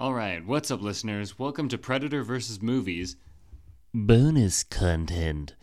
[0.00, 1.40] All right, what's up, listeners?
[1.40, 2.62] Welcome to Predator vs.
[2.62, 3.16] Movies
[3.92, 5.56] bonus content.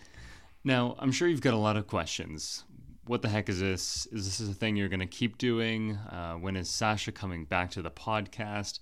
[0.61, 2.65] Now, I'm sure you've got a lot of questions.
[3.05, 4.05] What the heck is this?
[4.07, 5.95] Is this a thing you're going to keep doing?
[5.95, 8.79] Uh, when is Sasha coming back to the podcast?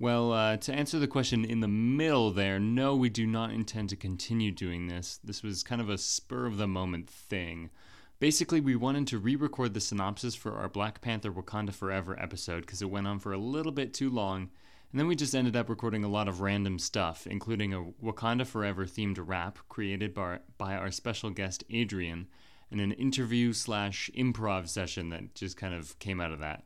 [0.00, 3.90] Well, uh, to answer the question in the middle there, no, we do not intend
[3.90, 5.20] to continue doing this.
[5.22, 7.70] This was kind of a spur of the moment thing.
[8.18, 12.62] Basically, we wanted to re record the synopsis for our Black Panther Wakanda Forever episode
[12.62, 14.50] because it went on for a little bit too long
[14.90, 18.46] and then we just ended up recording a lot of random stuff, including a Wakanda
[18.46, 22.26] Forever themed rap created by, by our special guest Adrian,
[22.70, 26.64] and an interview slash improv session that just kind of came out of that.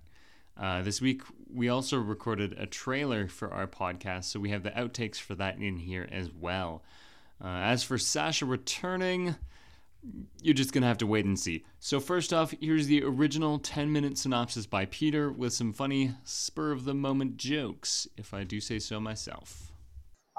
[0.57, 4.71] Uh, this week, we also recorded a trailer for our podcast, so we have the
[4.71, 6.83] outtakes for that in here as well.
[7.43, 9.35] Uh, as for Sasha returning,
[10.41, 11.65] you're just going to have to wait and see.
[11.79, 16.73] So, first off, here's the original 10 minute synopsis by Peter with some funny spur
[16.73, 19.73] of the moment jokes, if I do say so myself.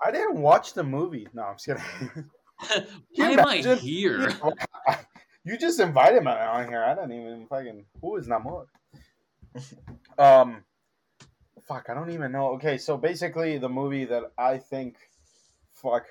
[0.04, 1.28] I didn't watch the movie.
[1.34, 2.30] No, I'm just kidding.
[3.16, 4.32] Why am I here?
[5.46, 6.84] You just invited me on here.
[6.84, 7.86] I don't even fucking.
[8.02, 8.66] Who is Namor?
[10.18, 10.64] um,
[11.68, 12.54] fuck, I don't even know.
[12.56, 14.96] Okay, so basically, the movie that I think,
[15.74, 16.06] fuck,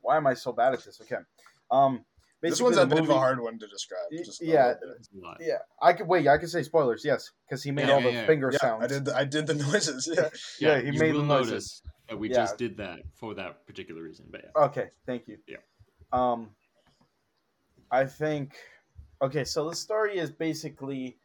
[0.00, 1.00] why am I so bad at this?
[1.00, 1.22] Okay,
[1.70, 2.04] um,
[2.40, 4.06] this one's a bit of a hard one to describe.
[4.40, 4.74] yeah,
[5.40, 5.58] yeah.
[5.82, 6.28] I could wait.
[6.28, 7.04] I could say spoilers.
[7.04, 8.26] Yes, because he made yeah, all yeah, the yeah.
[8.26, 8.84] finger sounds.
[8.84, 9.04] I did.
[9.04, 10.08] The, I did the noises.
[10.10, 10.28] Yeah,
[10.60, 10.80] yeah.
[10.80, 11.82] he made the noises.
[12.08, 14.26] That we just did that for that particular reason.
[14.30, 14.62] But yeah.
[14.64, 14.86] Okay.
[15.04, 15.38] Thank you.
[15.46, 15.58] Yeah.
[16.12, 16.50] Um,
[17.90, 18.56] I think.
[19.20, 21.18] Okay, so the story is basically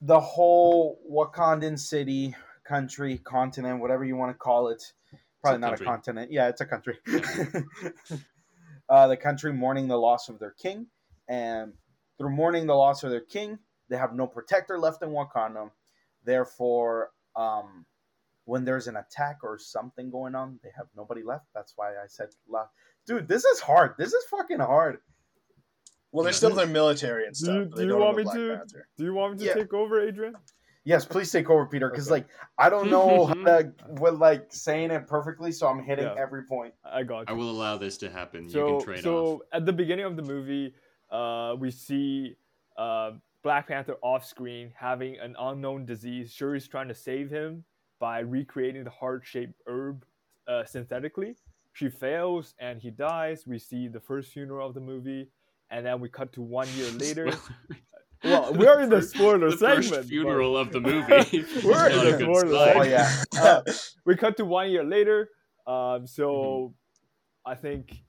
[0.00, 4.82] the whole Wakandan city, country, continent, whatever you want to call it.
[5.40, 5.86] Probably a not country.
[5.86, 6.32] a continent.
[6.32, 6.98] Yeah, it's a country.
[8.94, 10.86] uh, the country mourning the loss of their king,
[11.28, 11.72] and
[12.16, 15.68] through mourning the loss of their king, they have no protector left in Wakanda.
[16.24, 17.84] Therefore, um,
[18.44, 21.46] when there's an attack or something going on, they have nobody left.
[21.56, 22.70] That's why I said left.
[23.04, 23.94] Dude, this is hard.
[23.98, 24.98] This is fucking hard.
[26.12, 27.70] Well, they're still their military and stuff.
[27.70, 28.56] Do, do you want me to?
[28.58, 28.88] Panther.
[28.96, 29.54] Do you want me to yeah.
[29.54, 30.36] take over, Adrian?
[30.84, 31.88] Yes, please take over, Peter.
[31.88, 32.20] Because okay.
[32.20, 32.28] like
[32.58, 36.14] I don't know how to, with like saying it perfectly, so I'm hitting yeah.
[36.18, 36.74] every point.
[36.84, 37.20] I got.
[37.20, 37.24] You.
[37.28, 38.48] I will allow this to happen.
[38.48, 39.40] So, you can trade so off.
[39.52, 40.74] at the beginning of the movie,
[41.10, 42.36] uh, we see
[42.76, 43.12] uh,
[43.42, 46.32] Black Panther off screen having an unknown disease.
[46.32, 47.64] Shuri's trying to save him
[47.98, 50.04] by recreating the heart-shaped herb
[50.48, 51.36] uh, synthetically.
[51.72, 53.46] She fails and he dies.
[53.46, 55.28] We see the first funeral of the movie,
[55.70, 57.32] and then we cut to one year later.
[58.24, 59.86] Well, we're in the spoiler the segment.
[59.86, 60.60] First funeral but...
[60.60, 61.44] of the movie.
[61.64, 62.76] we're in the spoiler segment.
[62.76, 63.22] Oh yeah.
[63.36, 63.62] Uh,
[64.04, 65.30] we cut to one year later.
[65.66, 66.74] Um, so
[67.46, 67.52] mm-hmm.
[67.52, 68.02] I think.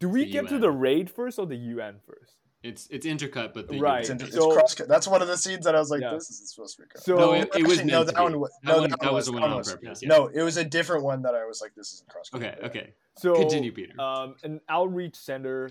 [0.00, 0.46] Do we get UN.
[0.52, 2.36] to the raid first or the UN first?
[2.62, 4.00] It's it's intercut, but the right.
[4.00, 6.14] It's, inter- so, cross That's one of the scenes that I was like, yeah.
[6.14, 8.40] "This is supposed to be cut." So no, it, it was no, that one.
[8.40, 10.02] Was, no, that, that was the one on purpose.
[10.02, 10.08] Yeah.
[10.08, 12.42] No, it was a different one that I was like, "This isn't cross." Cut.
[12.42, 12.92] Okay, okay.
[13.16, 14.00] So continue, Peter.
[14.00, 15.70] Um, an outreach center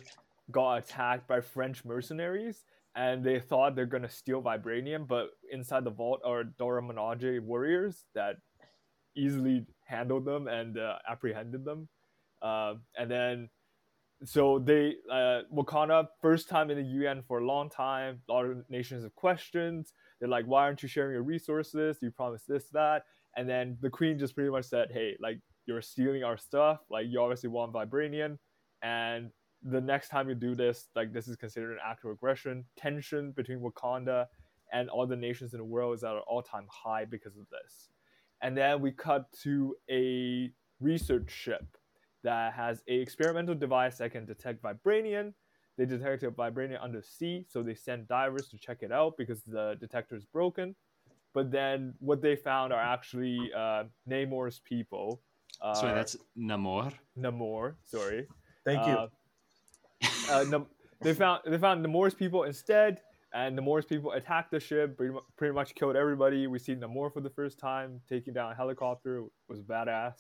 [0.49, 2.63] got attacked by French mercenaries,
[2.97, 8.05] and they thought they're gonna steal vibranium, but inside the vault are Dora Milaje warriors
[8.15, 8.37] that
[9.15, 11.87] easily handled them and uh, apprehended them.
[12.41, 13.49] Uh, and then,
[14.23, 18.19] so they uh, Wakanda first time in the UN for a long time.
[18.27, 19.93] A lot of nations have questions.
[20.19, 21.99] They're like, "Why aren't you sharing your resources?
[22.01, 23.03] You promised this, that."
[23.35, 26.79] And then the queen just pretty much said, "Hey, like you're stealing our stuff.
[26.89, 28.39] Like you obviously want vibranium."
[28.81, 29.29] And
[29.63, 32.65] the next time you do this, like this is considered an act of aggression.
[32.77, 34.27] Tension between Wakanda
[34.71, 37.89] and all the nations in the world is at an all-time high because of this.
[38.41, 41.65] And then we cut to a research ship
[42.23, 45.33] that has a experimental device that can detect vibranium.
[45.77, 49.77] They detected vibranium under sea, so they sent divers to check it out because the
[49.79, 50.75] detector is broken.
[51.33, 55.21] But then what they found are actually uh, Namor's people.
[55.61, 56.91] Uh, sorry, that's Namor.
[57.17, 58.27] Namor, sorry.
[58.65, 58.93] Thank you.
[58.93, 59.07] Uh,
[60.29, 60.59] uh,
[61.01, 63.01] they found they found Namor's people instead,
[63.33, 66.47] and the Namor's people attacked the ship, pretty, pretty much killed everybody.
[66.47, 69.19] We see Namor for the first time taking down a helicopter.
[69.19, 70.13] It was badass.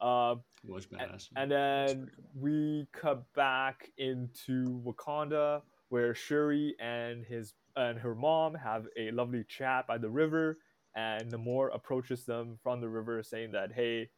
[0.00, 1.28] Uh, was badass.
[1.34, 2.24] And, and then cool.
[2.42, 9.44] we cut back into Wakanda, where Shuri and his and her mom have a lovely
[9.48, 10.58] chat by the river,
[10.94, 14.10] and Namor approaches them from the river, saying that, "Hey,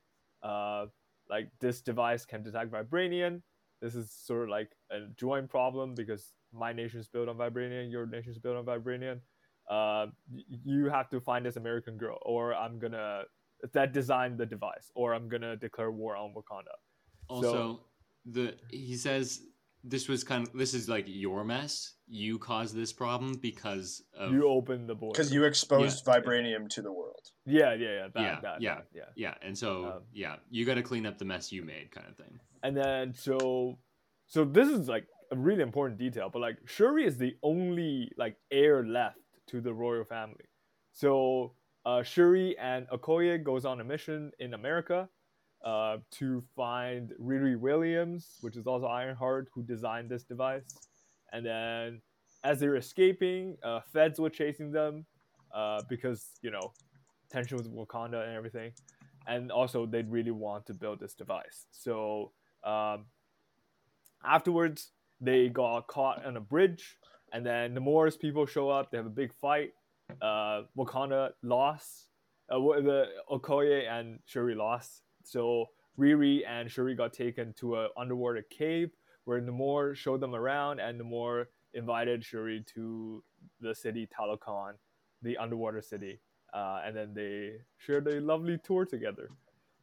[0.42, 0.87] uh,
[1.30, 3.42] like this device can detect vibranium."
[3.81, 7.91] This is sort of like a joint problem because my nation is built on vibranium,
[7.91, 9.21] your nation is built on vibranium.
[9.71, 10.06] Uh,
[10.65, 13.23] you have to find this American girl, or I'm gonna
[13.73, 16.76] that designed the device, or I'm gonna declare war on Wakanda.
[17.29, 17.81] Also, so,
[18.26, 19.41] the he says
[19.85, 21.94] this was kind of this is like your mess.
[22.06, 26.62] You caused this problem because of, you opened the border because you exposed yeah, vibranium
[26.62, 26.69] yeah.
[26.71, 27.31] to the world.
[27.47, 29.35] Yeah, yeah, yeah, that, yeah, that, yeah, that, yeah, yeah.
[29.43, 32.17] And so um, yeah, you got to clean up the mess you made, kind of
[32.17, 32.38] thing.
[32.64, 33.78] And then so
[34.26, 38.37] so this is like a really important detail, but like Shuri is the only like
[38.50, 39.19] heir left
[39.49, 40.46] to the royal family.
[40.93, 41.52] So
[41.84, 45.08] uh, Shuri and Okoye goes on a mission in America
[45.64, 50.64] uh, to find Riri Williams, which is also Ironheart, who designed this device.
[51.32, 52.00] And then
[52.44, 55.05] as they're escaping, uh, feds were chasing them
[55.55, 56.72] uh, because, you know,
[57.31, 58.72] tension with Wakanda and everything.
[59.26, 61.66] And also, they really want to build this device.
[61.72, 62.32] So
[62.64, 63.06] um,
[64.25, 64.90] afterwards,
[65.20, 66.96] they got caught on a bridge.
[67.32, 68.90] And then the Namora's people show up.
[68.90, 69.72] They have a big fight.
[70.22, 72.08] Uh, Wakanda lost.
[72.49, 75.66] Uh, the Okoye and Shuri lost so
[75.99, 78.90] Riri and Shuri got taken to an underwater cave
[79.25, 83.25] where Namor showed them around, and Namor invited Shuri to
[83.61, 84.75] the city Talokan,
[85.22, 86.20] the underwater city,
[86.52, 89.31] uh, and then they shared a lovely tour together.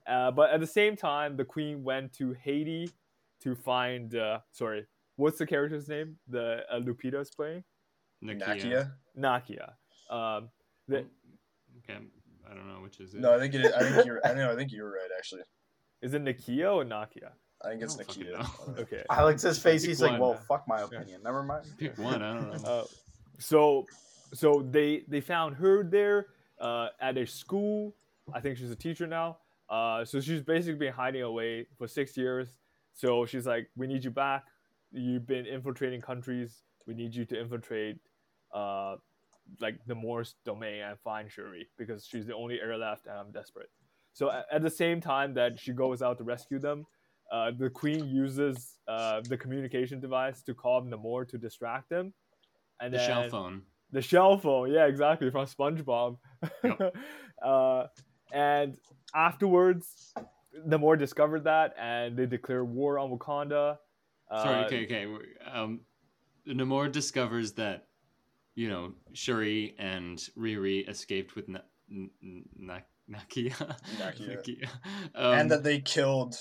[0.08, 2.90] Uh, but at the same time, the Queen went to Haiti
[3.42, 4.16] to find.
[4.16, 6.18] Uh, sorry, what's the character's name?
[6.28, 7.64] The uh, Lupita is playing.
[8.24, 8.92] Nakia.
[9.18, 9.74] Nakia.
[10.10, 10.50] Um,
[10.88, 11.06] the,
[11.80, 12.00] okay,
[12.50, 13.22] I don't know which is it.
[13.22, 13.66] No, I think it.
[13.66, 14.22] Is, I think you're.
[14.26, 14.52] I know.
[14.52, 15.44] I think you were right actually.
[16.02, 17.32] Is it Nakia or Nakia?
[17.64, 18.80] I think it's Nakia.
[18.80, 19.04] okay.
[19.10, 19.84] Alex's face.
[19.84, 21.08] He's like, "Well, fuck my opinion.
[21.10, 21.18] Yeah.
[21.24, 22.22] Never mind." Pick one.
[22.22, 22.70] I don't know.
[22.70, 22.84] Uh,
[23.40, 23.86] so,
[24.34, 26.28] so they they found her there
[26.60, 27.96] uh, at a school.
[28.34, 29.38] I think she's a teacher now.
[29.72, 32.60] Uh, so she's basically been hiding away for six years.
[32.94, 34.44] So she's like, "We need you back.
[34.92, 36.64] You've been infiltrating countries.
[36.86, 37.98] We need you to infiltrate
[38.54, 38.98] uh,
[39.62, 43.32] like the Morse domain and find Shuri because she's the only heir left, and I'm
[43.32, 43.70] desperate.
[44.14, 46.86] So at, at the same time that she goes out to rescue them,
[47.32, 52.14] uh, the queen uses uh, the communication device to call Namor to distract them.
[52.82, 53.62] And the then, shell phone.
[53.92, 56.18] The shell phone, yeah, exactly from SpongeBob.
[56.64, 56.96] Yep.
[58.32, 58.78] and
[59.16, 60.14] afterwards,
[60.68, 63.78] Namor discovered that, and they declare war on Wakanda.
[64.30, 65.08] Sorry, uh, okay, okay.
[65.52, 65.82] Um,
[66.48, 67.88] Namor discovers that
[68.56, 72.80] you know, Shuri and Riri escaped with Na- Na-
[73.10, 73.78] Nakia.
[73.98, 74.38] Nakia.
[74.44, 74.70] Nakia.
[75.16, 76.36] Um, and that they killed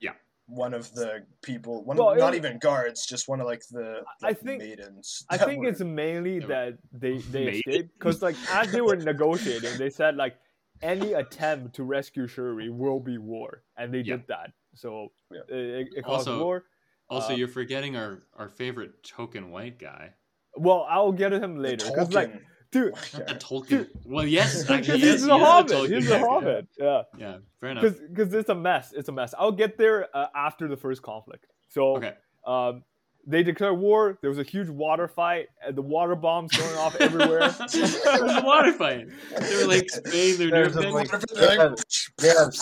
[0.00, 0.12] yeah
[0.46, 3.62] one of the people one well, of, not it, even guards just one of like
[3.70, 8.22] the like, I think, maidens i think were, it's mainly that they they escaped because
[8.22, 10.36] like as they were negotiating they said like
[10.82, 14.16] any attempt to rescue shuri will be war and they yeah.
[14.16, 15.40] did that so yeah.
[15.48, 16.64] it, it caused also, war
[17.08, 20.12] also uh, you're forgetting our our favorite token white guy
[20.56, 21.86] well, I'll get him later.
[21.86, 22.32] Because like,
[22.70, 23.68] dude, a Tolkien.
[23.68, 25.90] Dude, well, yes, actually, he's a hobbit.
[25.90, 26.66] He's a hobbit.
[26.78, 27.02] Yeah.
[27.16, 27.38] Yeah.
[27.60, 27.94] Fair enough.
[28.08, 28.92] Because it's a mess.
[28.92, 29.34] It's a mess.
[29.38, 31.46] I'll get there uh, after the first conflict.
[31.68, 32.14] So, okay.
[32.46, 32.84] Um,
[33.26, 34.18] they declare war.
[34.20, 37.48] There was a huge water fight, and the water bombs going off everywhere.
[37.72, 39.08] there was a water fight.
[39.38, 40.38] They were like Spain.
[40.38, 41.76] They're doing like, they have,
[42.18, 42.54] they have,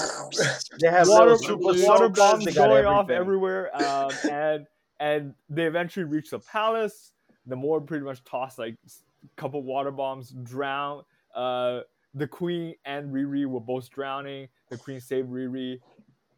[0.81, 4.66] they have water, water bombs going off everywhere, um, and
[5.00, 7.12] and they eventually reach the palace.
[7.46, 11.02] Namor pretty much tossed like a couple water bombs, drown.
[11.34, 11.81] Uh,
[12.14, 14.49] the queen and Riri were both drowning.
[14.70, 15.81] The queen saved Riri.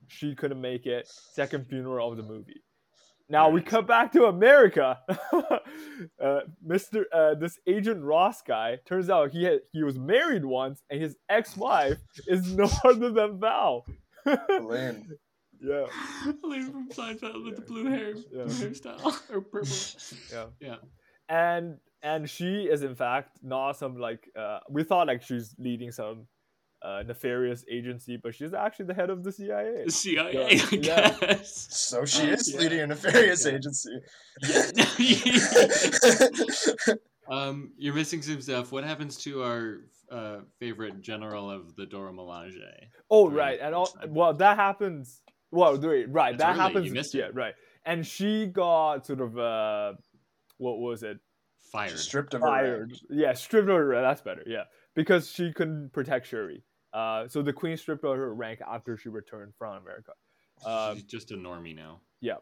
[0.08, 1.06] She couldn't make it.
[1.06, 2.62] Second funeral of the movie.
[3.28, 4.98] Now we come back to America.
[5.08, 7.04] uh, Mr.
[7.12, 11.16] Uh, this Agent Ross guy turns out he had he was married once, and his
[11.28, 13.84] ex-wife is no other than Val.
[14.60, 15.18] Lynn.
[15.60, 15.86] Yeah.
[16.44, 18.44] Lady from Seinfeld with the blue hair, yeah.
[18.44, 19.68] hairstyle or purple.
[20.30, 20.46] Yeah.
[20.60, 20.76] Yeah.
[21.28, 25.90] And and she is in fact not some like uh, we thought like she's leading
[25.90, 26.26] some
[26.86, 29.84] uh, nefarious agency, but she's actually the head of the CIA.
[29.84, 31.36] The CIA, so, yeah.
[31.42, 32.60] So she is yeah.
[32.60, 33.52] leading a nefarious yeah.
[33.52, 33.98] agency.
[36.78, 36.94] Yeah.
[37.30, 38.72] um, you're missing some stuff.
[38.72, 39.78] What happens to our
[40.10, 42.60] uh, favorite general of the Dora Milaje?
[43.10, 46.36] Oh, right, and all well that happens well, wait, right.
[46.36, 46.60] That's that early.
[46.60, 46.86] happens.
[46.86, 47.34] You missed yeah, it.
[47.34, 47.54] right.
[47.84, 49.94] And she got sort of uh,
[50.58, 51.18] what was it?
[51.72, 51.98] Fired.
[51.98, 52.46] Stripped of her.
[52.46, 52.92] Fired.
[53.10, 54.04] Yeah, stripped of her rank.
[54.04, 54.42] That's better.
[54.46, 54.64] Yeah,
[54.94, 56.62] because she couldn't protect Shuri.
[56.96, 60.12] Uh, so the queen stripped of her rank after she returned from America.
[60.64, 62.00] Um, She's just a normie now.
[62.20, 62.36] Yeah.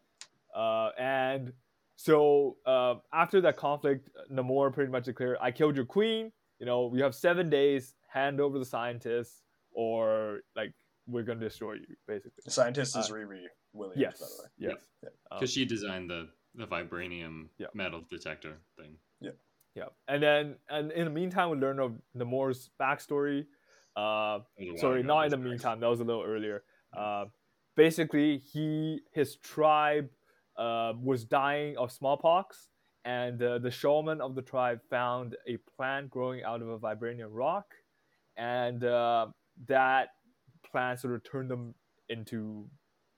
[0.55, 1.53] Uh, and
[1.97, 6.31] so uh, after that conflict, Namor pretty much declared, "I killed your queen.
[6.61, 7.95] You know, you have seven days.
[8.13, 9.43] Hand over the scientists,
[9.73, 10.73] or like
[11.09, 12.43] we're going to destroy you, basically.
[12.45, 13.43] The scientist is uh, Riri
[13.73, 14.49] Williams, yes, by the way.
[14.59, 14.75] Yes.
[15.03, 15.39] Because yeah.
[15.39, 17.67] um, she designed the, the vibranium yeah.
[17.75, 18.97] metal detector thing.
[19.21, 19.33] Yeah.
[19.75, 19.87] Yeah.
[20.07, 23.47] And then, and in the meantime, we learn of Namor's backstory.
[23.97, 24.41] Uh,
[24.77, 25.81] sorry, not in the meantime.
[25.81, 26.65] That was a little earlier.
[26.97, 27.27] Uh,
[27.77, 30.09] basically, he his tribe
[30.57, 32.69] uh, was dying of smallpox,
[33.05, 37.31] and uh, the shaman of the tribe found a plant growing out of a vibranium
[37.31, 37.67] rock,
[38.37, 39.27] and uh,
[39.69, 40.09] that
[40.71, 41.75] plant sort of turned them
[42.09, 42.67] into,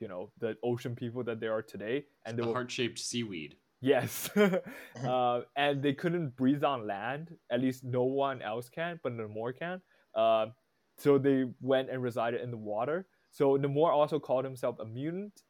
[0.00, 2.04] you know, the ocean people that they are today.
[2.25, 2.52] And the were...
[2.52, 3.56] heart-shaped seaweed.
[3.80, 4.30] Yes,
[5.04, 7.35] uh, and they couldn't breathe on land.
[7.50, 9.80] At least no one else can, but Namor can.
[10.14, 10.47] Uh,
[10.99, 13.07] so they went and resided in the water.
[13.31, 15.43] So Namor also called himself a mutant.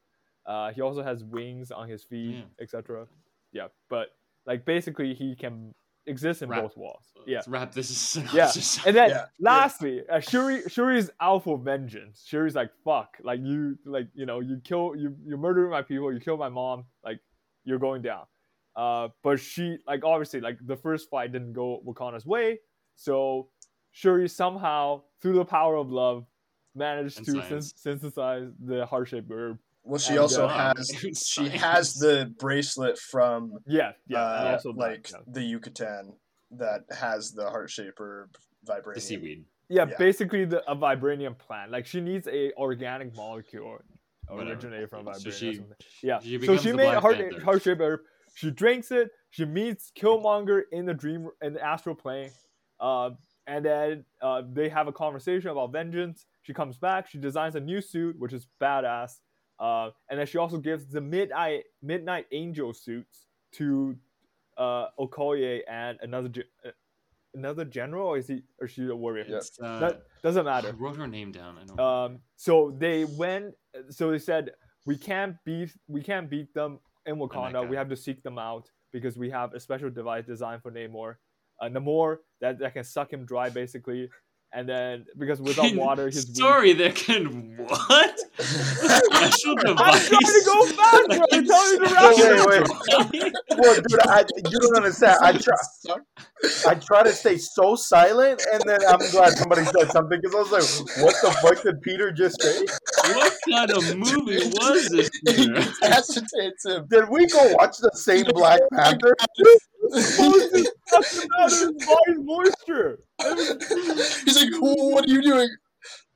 [0.44, 3.06] Uh, he also has wings on his feet, etc.
[3.52, 4.08] Yeah, but
[4.46, 5.74] like basically he can
[6.06, 7.12] exist in both walls.
[7.26, 8.16] Yeah, let's wrap this.
[8.32, 8.50] Yeah,
[8.86, 9.26] and then yeah.
[9.40, 12.24] lastly, uh, Shuri Shuri's alpha vengeance.
[12.26, 16.12] Shuri's like fuck, like you, like you know, you kill you, you murder my people,
[16.12, 17.20] you kill my mom, like
[17.64, 18.24] you're going down.
[18.76, 22.58] Uh, but she like obviously like the first fight didn't go Wakanda's way,
[22.94, 23.48] so
[23.96, 26.26] Shuri somehow through the power of love
[26.74, 29.58] managed and to synthesize the heart shaped herb.
[29.84, 34.72] Well, she and, also uh, has she has the bracelet from yeah yeah uh, also
[34.74, 35.32] like that, yeah.
[35.32, 36.12] the Yucatan
[36.50, 38.36] that has the heart shaped herb
[38.68, 38.94] vibranium.
[38.96, 39.44] The seaweed.
[39.70, 41.70] Yeah, yeah, basically the a vibranium plant.
[41.70, 43.78] Like she needs a organic molecule
[44.30, 45.22] originated from vibranium.
[45.22, 45.62] So she,
[46.02, 48.00] yeah, she so she made a heart heart shaped herb.
[48.34, 49.08] She drinks it.
[49.30, 52.28] She meets Killmonger in the dream in the astral plane.
[52.78, 53.10] Uh,
[53.46, 56.26] and then uh, they have a conversation about vengeance.
[56.42, 57.08] She comes back.
[57.08, 59.20] She designs a new suit, which is badass.
[59.58, 63.96] Uh, and then she also gives the midnight midnight angel suits to
[64.58, 66.30] uh, Okoye and another
[66.64, 66.70] uh,
[67.34, 68.08] another general.
[68.08, 69.24] Or is he or she a warrior?
[69.28, 69.52] Yes.
[69.62, 70.68] Uh, that doesn't matter.
[70.68, 71.56] I wrote her name down.
[71.58, 71.84] I know.
[71.84, 72.18] Um.
[72.36, 73.54] So they went.
[73.90, 74.50] So they said
[74.84, 77.66] we can't beat we can't beat them in Wakanda.
[77.68, 81.16] We have to seek them out because we have a special device designed for Namor.
[81.60, 84.08] Uh, Namor that, that can suck him dry basically
[84.52, 86.78] and then because without water, his sorry, weak.
[86.78, 89.76] that can what special device?
[89.78, 91.24] I'm trying to go fast, bro.
[91.32, 93.34] I'm telling you to wrap wait, wait.
[93.58, 95.18] well, dude, I, you don't understand.
[95.20, 95.54] I try,
[96.66, 100.38] I try to stay so silent, and then I'm glad somebody said something because I
[100.38, 102.64] was like, "What the fuck did Peter just say?"
[103.14, 105.10] What kind of movie was this?
[105.82, 106.86] Agitates him.
[106.88, 109.14] Did we go watch the same Black Panther?
[112.18, 113.00] Moisture.
[114.24, 115.48] He's like, "What are you doing?"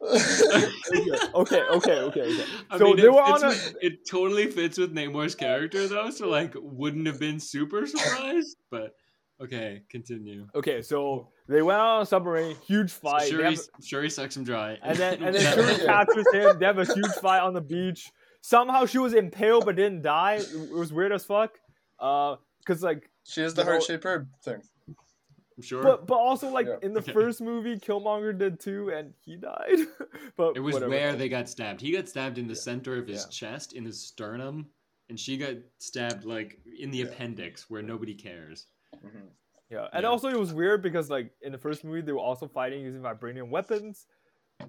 [0.03, 2.45] okay, okay, okay, okay.
[2.71, 3.55] I so mean, they it, were on a.
[3.81, 6.11] It totally fits with Namor's character, though.
[6.11, 8.95] So like, wouldn't have been super surprised, but
[9.43, 10.47] okay, continue.
[10.55, 13.23] Okay, so they went on a submarine, huge fight.
[13.23, 16.59] So Shuri, have, Shuri sucks him dry, and then and then Shuri captures him.
[16.59, 18.11] They have a huge fight on the beach.
[18.43, 20.37] Somehow she was impaled but didn't die.
[20.37, 21.59] It was weird as fuck.
[21.99, 22.37] Uh,
[22.67, 24.63] cause like she has the heart shaped herb thing.
[24.89, 25.83] I'm sure.
[25.83, 26.77] But but also like yeah.
[26.83, 27.13] in the okay.
[27.13, 29.79] first movie, Killmonger did too, and he died.
[30.37, 30.91] but it was whatever.
[30.91, 31.81] where they got stabbed.
[31.81, 32.61] He got stabbed in the yeah.
[32.61, 33.31] center of his yeah.
[33.31, 34.67] chest, in his sternum,
[35.11, 38.67] and she got stabbed like in the appendix, where nobody cares.
[39.05, 39.27] Mm-hmm.
[39.69, 42.49] Yeah, and also it was weird because like in the first movie, they were also
[42.49, 44.07] fighting using vibranium weapons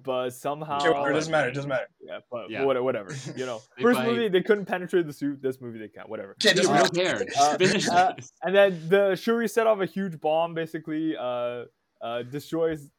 [0.02, 1.48] but somehow it doesn't matter.
[1.48, 1.88] It doesn't matter.
[2.00, 2.64] Yeah, but yeah.
[2.64, 3.14] whatever.
[3.36, 4.08] You know, first fight.
[4.08, 5.42] movie they couldn't penetrate the suit.
[5.42, 6.04] This movie they can.
[6.06, 6.36] Whatever.
[6.42, 7.24] Yeah, just don't care.
[7.38, 7.56] Uh,
[7.90, 10.54] uh, and then the Shuri set off a huge bomb.
[10.54, 11.64] Basically, uh,
[12.00, 12.90] uh, destroys.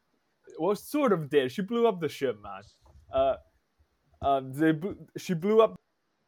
[0.59, 1.51] Well, sort of did.
[1.51, 2.61] She blew up the ship, man.
[3.11, 3.35] Uh,
[4.21, 4.73] um, they
[5.17, 5.75] she blew up.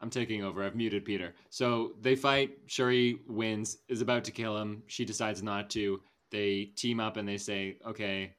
[0.02, 0.64] I'm taking over.
[0.64, 1.34] I've muted Peter.
[1.50, 2.52] So they fight.
[2.68, 3.78] Shuri wins.
[3.88, 4.84] Is about to kill him.
[4.88, 6.02] She decides not to.
[6.32, 8.36] They team up and they say, "Okay,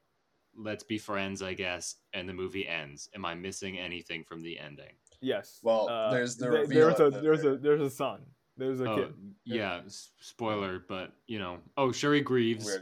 [0.57, 3.09] let's be friends, I guess, and the movie ends.
[3.15, 4.93] Am I missing anything from the ending?
[5.21, 5.59] Yes.
[5.63, 8.21] Well, uh, there's the th- there's a there's a there's a son.
[8.57, 9.13] There's a oh, kid.
[9.45, 9.81] Yeah,
[10.19, 12.77] spoiler, but you know, oh, Shuri grieves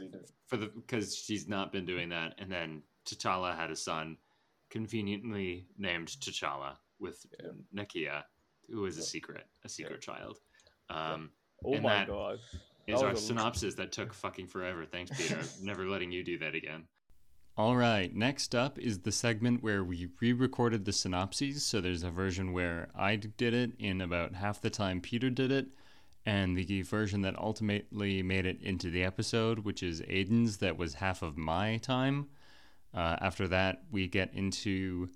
[0.46, 4.16] for the because she's not been doing that, and then T'Challa had a son,
[4.70, 7.84] conveniently named T'Challa with yeah.
[7.84, 8.22] Nakia,
[8.70, 10.14] who is a secret, a secret yeah.
[10.14, 10.38] child.
[10.88, 11.30] Um,
[11.64, 12.38] oh my god!
[12.86, 14.86] Is our synopsis that took fucking forever.
[14.86, 15.40] Thanks, Peter.
[15.62, 16.84] Never letting you do that again.
[17.58, 21.64] All right, next up is the segment where we re recorded the synopses.
[21.64, 25.50] So there's a version where I did it in about half the time Peter did
[25.50, 25.68] it,
[26.26, 30.92] and the version that ultimately made it into the episode, which is Aiden's, that was
[30.94, 32.26] half of my time.
[32.92, 35.08] Uh, after that, we get into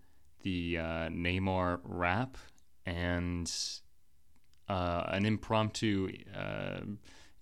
[0.43, 2.39] the uh, Namor rap
[2.87, 3.53] and
[4.67, 6.81] uh, an impromptu uh,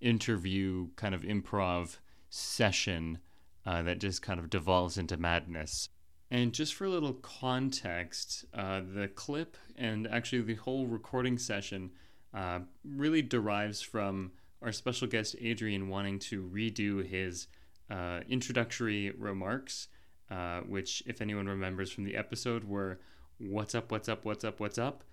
[0.01, 3.19] interview, kind of improv session
[3.65, 5.89] uh, that just kind of devolves into madness.
[6.31, 11.91] And just for a little context, uh, the clip and actually the whole recording session
[12.33, 17.47] uh, really derives from our special guest Adrian wanting to redo his
[17.89, 19.87] uh, introductory remarks,
[20.29, 22.99] uh, which, if anyone remembers from the episode, were
[23.39, 23.91] "What's up?
[23.91, 24.25] What's up?
[24.25, 24.59] What's up?
[24.59, 25.03] What's up?"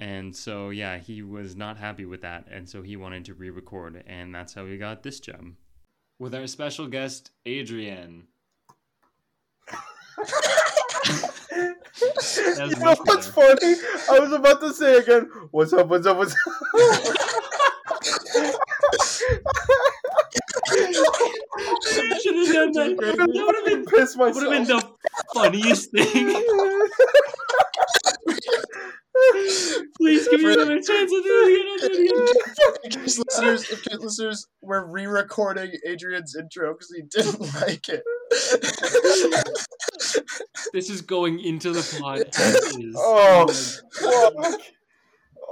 [0.00, 2.48] And so, yeah, he was not happy with that.
[2.50, 4.02] And so he wanted to re record.
[4.06, 5.56] And that's how we got this gem.
[6.22, 8.28] With our special guest, Adrian.
[11.58, 11.74] you
[12.78, 13.74] know what's funny?
[14.08, 16.38] I was about to say again, what's up, what's up, what's up?
[22.22, 22.96] should have done that.
[23.18, 24.36] That would have been pissed myself.
[24.36, 24.80] Would have been the
[25.34, 26.44] funniest thing.
[29.96, 32.26] Please give me another chance to do it again.
[32.84, 38.02] In case listeners, in case listeners, we're re-recording Adrian's intro because he didn't like it.
[40.72, 42.24] this is going into the pod.
[42.96, 43.46] Oh,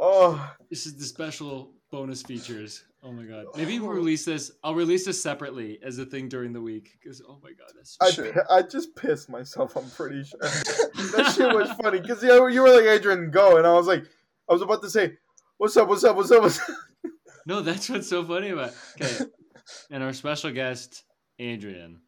[0.00, 2.85] oh, this is the special bonus features.
[3.02, 3.47] Oh my god!
[3.57, 4.52] Maybe we'll release this.
[4.62, 7.97] I'll release this separately as a thing during the week because oh my god, that's
[7.99, 8.45] I, sure.
[8.50, 9.75] I just pissed myself.
[9.75, 13.66] I'm pretty sure that shit was funny because you, you were like Adrian, go, and
[13.66, 14.04] I was like,
[14.50, 15.14] I was about to say,
[15.57, 16.69] what's up, what's up, what's up, what's up.
[17.47, 18.75] No, that's what's so funny about.
[19.00, 19.02] It.
[19.02, 19.25] Okay,
[19.90, 21.04] and our special guest,
[21.38, 22.02] Adrian.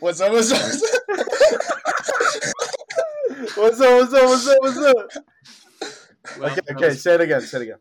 [0.00, 0.32] What's up?
[0.32, 0.32] What's up?
[0.32, 0.60] What's up?
[3.56, 4.00] What's up?
[4.00, 4.14] What's
[4.48, 4.58] up?
[4.60, 4.96] What's up?
[6.40, 6.90] Well, okay, okay.
[6.94, 7.40] Say it again.
[7.40, 7.78] Say it again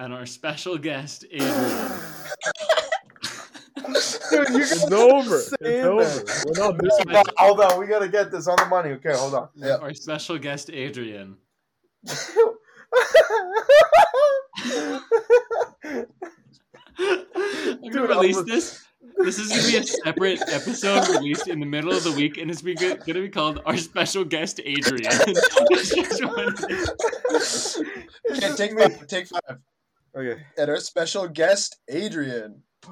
[0.00, 1.92] and our special guest, Adrian.
[3.76, 5.36] Dude, you're it's over.
[5.36, 6.24] It's over.
[6.46, 8.92] We're not missing hold, hold on, we gotta get this on the money.
[8.92, 9.50] Okay, hold on.
[9.54, 9.76] Yeah.
[9.76, 11.36] Our special guest, Adrian.
[12.08, 12.16] I'm
[17.90, 18.86] gonna release this.
[19.18, 22.50] This is gonna be a separate episode released in the middle of the week, and
[22.50, 25.12] it's gonna be called "Our Special Guest Adrian."
[28.30, 29.06] okay, take five.
[29.06, 29.58] Take five.
[30.16, 30.42] Okay.
[30.58, 32.62] And our special guest, Adrian.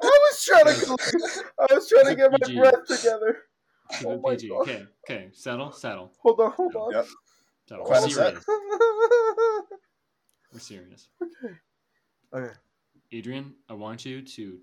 [0.00, 0.96] I was trying to,
[1.58, 3.38] I was trying to get my breath together.
[4.04, 4.48] Oh my PG.
[4.48, 4.60] God.
[4.62, 6.12] Okay, okay, settle, settle.
[6.22, 6.92] Hold on, hold on.
[6.92, 7.06] Yep.
[7.68, 7.86] Settle.
[7.88, 8.44] We're serious.
[10.52, 11.08] We're serious.
[11.22, 11.54] Okay.
[12.32, 12.54] Okay.
[13.12, 14.58] Adrian, I want you to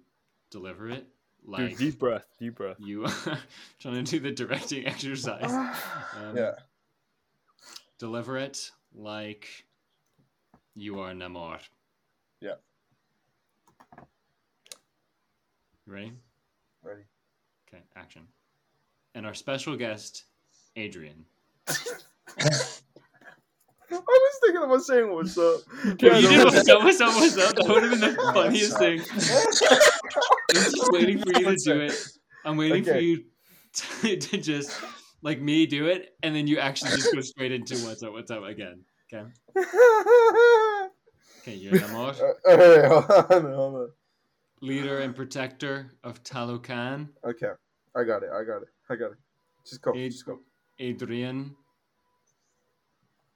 [0.49, 1.05] deliver it
[1.47, 2.75] like Dude, deep breath, deep breath.
[2.79, 3.07] You
[3.79, 5.51] trying to do the directing exercise.
[5.51, 6.51] Um, yeah.
[7.97, 9.65] Deliver it like
[10.75, 11.59] you are Namor.
[12.41, 12.55] Yeah.
[15.87, 16.11] Ready?
[16.83, 17.03] Ready.
[17.67, 18.27] Okay, action.
[19.15, 20.25] And our special guest,
[20.75, 21.25] Adrian.
[23.91, 25.61] I was thinking about saying what's up.
[26.01, 27.55] Yeah, you did what's up, what's up, what's up.
[27.55, 28.99] That would have been the funniest thing.
[30.49, 32.07] I'm just waiting for you to do it.
[32.45, 32.91] I'm waiting okay.
[32.91, 33.23] for you
[33.73, 34.77] to, to, just
[35.21, 38.31] like me do it, and then you actually just go straight into what's up, what's
[38.31, 38.83] up again.
[39.13, 39.25] Okay.
[41.41, 42.13] Okay, you're Namor.
[42.45, 43.89] Uh, hold on, hold on.
[44.61, 47.09] Leader and protector of Talokan.
[47.25, 47.51] Okay,
[47.95, 48.29] I got it.
[48.33, 48.69] I got it.
[48.89, 49.17] I got it.
[49.65, 49.91] Just go.
[49.91, 50.39] Ad- just go.
[50.79, 51.55] Adrian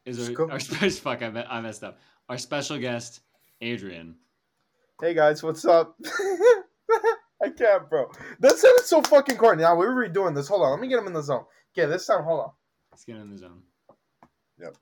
[0.06, 1.22] is our, our fuck.
[1.22, 2.00] I, I messed up.
[2.30, 3.22] Our special guest,
[3.62, 4.16] Adrian.
[5.02, 5.98] Hey guys, what's up?
[7.44, 8.12] I can't, bro.
[8.40, 9.64] That sounded so fucking corny.
[9.64, 10.48] Now we're redoing this.
[10.48, 11.44] Hold on, let me get him in the zone.
[11.76, 12.52] Okay, this time, hold on.
[12.92, 13.64] Let's get in the zone.
[14.60, 14.78] Yep.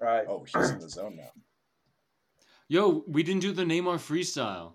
[0.00, 0.24] All right.
[0.28, 1.30] Oh, he's in the zone now.
[2.68, 4.74] Yo, we didn't do the Namor freestyle.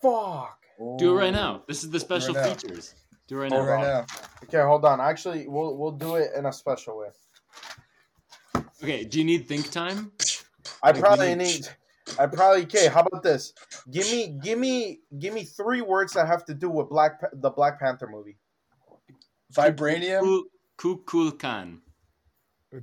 [0.00, 0.64] Fuck.
[0.96, 1.36] Do it right oh.
[1.36, 1.62] now.
[1.68, 2.94] This is the special right features.
[3.26, 3.60] Do it right now.
[3.60, 4.06] right now.
[4.44, 5.00] Okay, hold on.
[5.00, 7.08] Actually, we'll we'll do it in a special way.
[8.82, 9.04] Okay.
[9.04, 10.12] Do you need think time?
[10.82, 11.68] I probably need.
[12.18, 12.88] I probably okay.
[12.88, 13.52] How about this?
[13.90, 17.50] Give me, give me, give me three words that have to do with Black the
[17.50, 18.36] Black Panther movie.
[19.52, 20.42] Vibranium.
[20.78, 21.78] Kukulkan.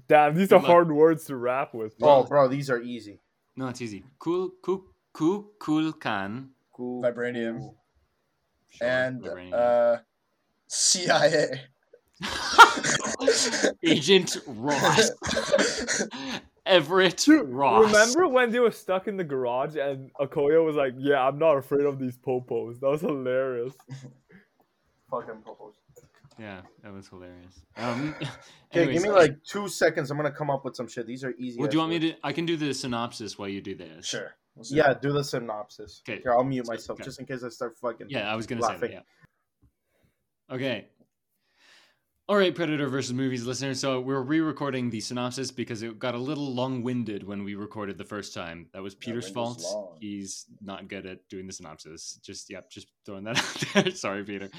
[0.07, 1.97] Damn, these are hard words to rap with.
[1.97, 2.09] Bro.
[2.09, 3.21] Oh, bro, these are easy.
[3.55, 4.03] No, it's easy.
[4.19, 6.49] Kul kul Kukulkan.
[6.77, 7.73] Vibranium.
[8.69, 9.53] Sure, and Vibranium.
[9.53, 9.97] uh,
[10.67, 11.61] CIA.
[13.83, 15.11] Agent Ross.
[16.65, 17.85] Everett Dude, Ross.
[17.85, 21.57] Remember when they were stuck in the garage and Okoye was like, "Yeah, I'm not
[21.57, 23.73] afraid of these popos." That was hilarious.
[25.11, 25.73] Fucking popos.
[26.39, 27.61] Yeah, that was hilarious.
[27.77, 28.15] Um,
[28.75, 30.11] okay, give me like two seconds.
[30.11, 31.07] I'm gonna come up with some shit.
[31.07, 31.59] These are easy.
[31.59, 32.03] Well, do you want words.
[32.03, 32.17] me to?
[32.23, 34.05] I can do the synopsis while you do this.
[34.05, 34.35] Sure.
[34.55, 36.01] We'll yeah, do the synopsis.
[36.07, 36.21] Okay.
[36.21, 37.05] Here, I'll mute myself okay.
[37.05, 38.07] just in case I start fucking.
[38.09, 38.79] Yeah, I was gonna laughing.
[38.81, 39.05] say that.
[40.49, 40.55] Yeah.
[40.55, 40.87] Okay,
[42.27, 43.79] all right, Predator versus Movies listeners.
[43.79, 48.03] So we're re-recording the synopsis because it got a little long-winded when we recorded the
[48.05, 48.67] first time.
[48.73, 49.61] That was Peter's fault.
[49.99, 52.19] He's not good at doing the synopsis.
[52.23, 53.37] Just yep, just throwing that
[53.75, 53.91] out there.
[53.91, 54.49] Sorry, Peter.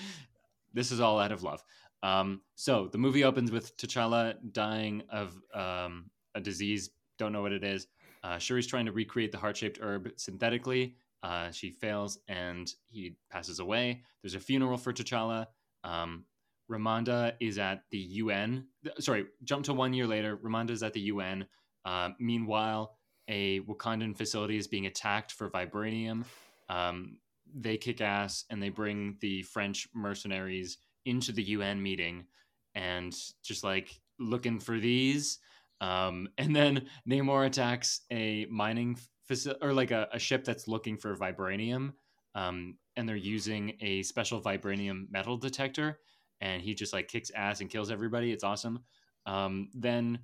[0.75, 1.65] This is all out of love.
[2.05, 6.91] Um, so the movie opens with T'Challa dying of um, a disease.
[7.19, 7.89] Don't know what it is.
[8.23, 13.59] Uh, Shuri's trying to recreate the heart-shaped herb synthetically, Uh, she fails and he passes
[13.59, 14.03] away.
[14.23, 15.47] There's a funeral for T'Challa.
[15.83, 16.25] Um,
[16.71, 18.67] Ramonda is at the UN.
[18.99, 20.37] Sorry, jump to one year later.
[20.37, 21.47] Ramonda is at the UN.
[21.85, 22.97] Uh, meanwhile,
[23.29, 26.25] a Wakandan facility is being attacked for vibranium.
[26.69, 27.19] Um,
[27.55, 32.27] they kick ass and they bring the French mercenaries into the UN meeting
[32.75, 35.39] and just like looking for these.
[35.81, 40.97] Um, and then Namor attacks a mining facility or like a, a, ship that's looking
[40.97, 41.93] for vibranium.
[42.35, 45.99] Um, and they're using a special vibranium metal detector.
[46.41, 48.33] And he just like kicks ass and kills everybody.
[48.33, 48.81] It's awesome.
[49.25, 50.21] Um, then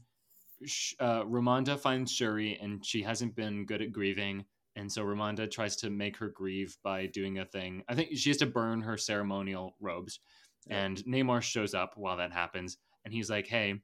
[1.01, 4.45] uh, Ramonda finds Shuri and she hasn't been good at grieving.
[4.77, 7.83] And so Ramonda tries to make her grieve by doing a thing.
[7.89, 10.21] I think she has to burn her ceremonial robes.
[10.67, 10.85] Yeah.
[10.85, 12.79] And Namor shows up while that happens.
[13.05, 13.81] And he's like, hey,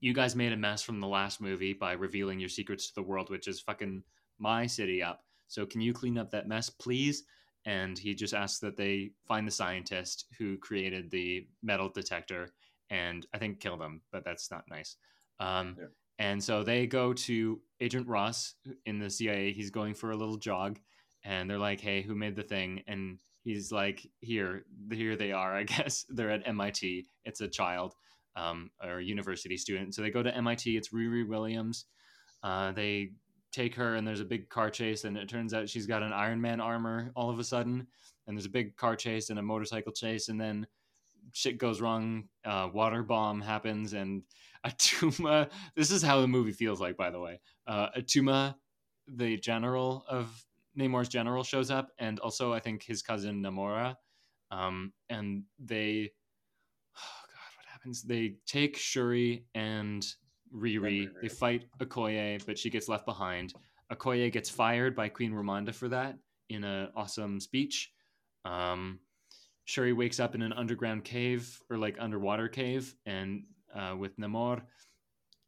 [0.00, 3.02] you guys made a mess from the last movie by revealing your secrets to the
[3.02, 4.02] world, which is fucking
[4.38, 5.24] my city up.
[5.48, 7.24] So can you clean up that mess, please?
[7.66, 12.50] And he just asks that they find the scientist who created the metal detector
[12.90, 14.96] and I think kill them, but that's not nice.
[15.40, 15.86] Um, yeah.
[16.18, 18.54] And so they go to Agent Ross
[18.86, 19.52] in the CIA.
[19.52, 20.78] He's going for a little jog,
[21.24, 25.54] and they're like, "Hey, who made the thing?" And he's like, "Here, here they are.
[25.56, 27.06] I guess they're at MIT.
[27.24, 27.94] It's a child,
[28.36, 30.76] um, or a university student." So they go to MIT.
[30.76, 31.86] It's Riri Williams.
[32.44, 33.10] Uh, they
[33.54, 36.12] take her, and there's a big car chase, and it turns out she's got an
[36.12, 37.86] Iron Man armor all of a sudden.
[38.26, 40.66] And there's a big car chase and a motorcycle chase, and then
[41.32, 42.24] shit goes wrong.
[42.44, 44.22] Uh, water bomb happens, and
[44.66, 47.40] Attuma This is how the movie feels like, by the way.
[47.66, 48.54] Uh, Attuma,
[49.06, 50.44] the general of
[50.78, 53.96] Namor's general, shows up, and also I think his cousin Namora.
[54.50, 56.10] Um, and they,
[56.96, 58.02] oh god, what happens?
[58.02, 60.04] They take Shuri and
[60.54, 61.08] Riri.
[61.20, 63.54] They fight Okoye, but she gets left behind.
[63.92, 66.16] Okoye gets fired by Queen Ramonda for that
[66.48, 67.90] in an awesome speech.
[68.44, 69.00] Um,
[69.64, 74.62] Shuri wakes up in an underground cave or like underwater cave, and uh, with Namor.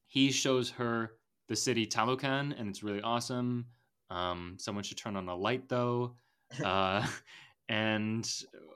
[0.06, 1.12] He shows her
[1.48, 3.66] the city Talokan, and it's really awesome.
[4.10, 6.14] Um, someone should turn on a light though.
[6.64, 7.04] Uh,
[7.68, 8.30] and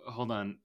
[0.05, 0.57] hold on,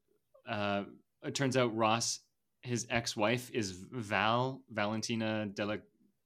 [0.50, 0.86] uh,
[1.24, 2.20] it turns out Ross,
[2.66, 5.78] his ex-wife, is Val Valentina Della.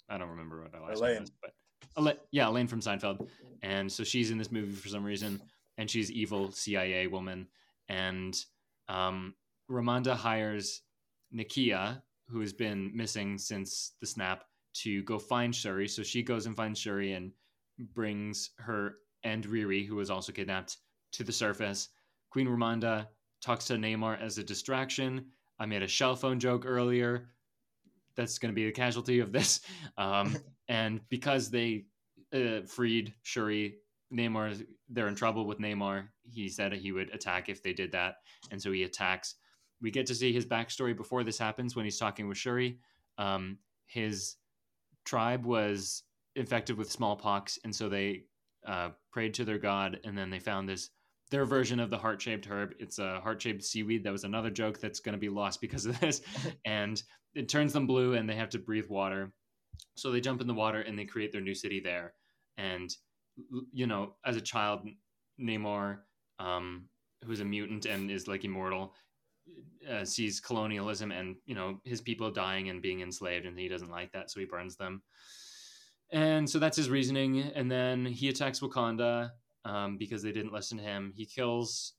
[0.10, 1.52] I don't remember what I last name is, but
[1.98, 3.28] Elaine, yeah, Elaine from Seinfeld.
[3.62, 5.42] And so she's in this movie for some reason,
[5.78, 7.48] and she's evil CIA woman.
[7.90, 8.38] And
[8.88, 9.36] um,
[9.70, 10.82] Ramonda hires
[11.36, 15.88] Nakia, who has been missing since the snap, to go find Shuri.
[15.88, 17.32] So she goes and finds Shuri and
[17.94, 20.78] brings her and Riri, who was also kidnapped,
[21.14, 21.90] to the surface.
[22.30, 23.08] Queen Ramonda
[23.42, 25.26] talks to Namor as a distraction.
[25.60, 27.30] I made a shell phone joke earlier.
[28.16, 29.62] That's going to be the casualty of this.
[29.98, 30.38] Um,
[30.70, 31.86] and because they
[32.34, 33.76] uh, freed Shuri,
[34.14, 36.08] Namor, they're in trouble with Namor.
[36.24, 38.16] He said he would attack if they did that.
[38.52, 39.36] And so he attacks
[39.82, 42.80] we get to see his backstory before this happens when he's talking with Shuri.
[43.18, 44.36] Um, his
[45.06, 46.04] tribe was
[46.36, 48.24] infected with smallpox, and so they
[48.68, 50.90] uh, prayed to their god, and then they found this
[51.32, 52.74] their version of the heart shaped herb.
[52.80, 54.04] It's a heart shaped seaweed.
[54.04, 56.22] That was another joke that's going to be lost because of this,
[56.66, 57.02] and
[57.36, 59.32] it turns them blue, and they have to breathe water.
[59.96, 62.14] So they jump in the water and they create their new city there.
[62.58, 62.94] And
[63.72, 64.82] you know, as a child,
[65.40, 66.00] Namor,
[66.40, 66.90] um,
[67.24, 68.94] who's a mutant and is like immortal,
[69.90, 73.92] uh, sees colonialism and you know his people dying and being enslaved, and he doesn't
[73.92, 75.02] like that, so he burns them.
[76.12, 77.40] And so that's his reasoning.
[77.40, 79.30] And then he attacks Wakanda
[79.66, 81.14] um, because they didn't listen to him.
[81.16, 81.94] He kills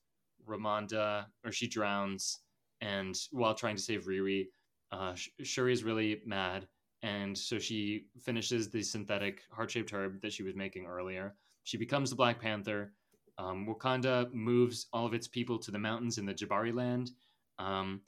[0.47, 2.39] Ramonda, or she drowns,
[2.81, 4.47] and while trying to save Riri,
[4.91, 6.67] uh, Shuri is really mad,
[7.03, 11.35] and so she finishes the synthetic heart-shaped herb that she was making earlier.
[11.63, 12.93] She becomes the Black Panther.
[13.37, 17.11] Um, Wakanda moves all of its people to the mountains in the Jabari land,
[17.59, 18.01] um,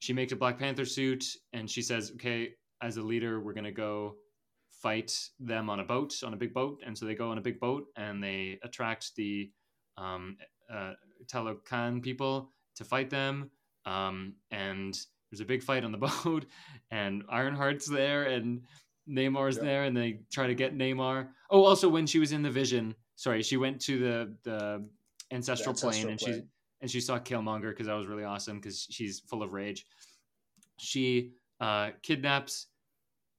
[0.00, 3.72] she makes a Black Panther suit and she says, "Okay, as a leader, we're gonna
[3.72, 4.16] go
[4.82, 7.42] fight them on a boat, on a big boat." And so they go on a
[7.42, 9.50] big boat and they attract the
[9.96, 10.36] um,
[10.72, 10.92] uh,
[11.26, 13.50] Talokan people to fight them.
[13.86, 14.98] Um, and
[15.30, 16.46] there's a big fight on the boat,
[16.90, 18.62] and Ironheart's there, and
[19.08, 19.62] Namor's yeah.
[19.62, 21.28] there, and they try to get Namor.
[21.50, 24.88] Oh, also when she was in the vision, sorry, she went to the the
[25.30, 26.34] ancestral, the ancestral plane, and plane.
[26.34, 26.42] she
[26.80, 29.86] and she saw Killmonger because that was really awesome because she's full of rage.
[30.78, 32.66] She uh, kidnaps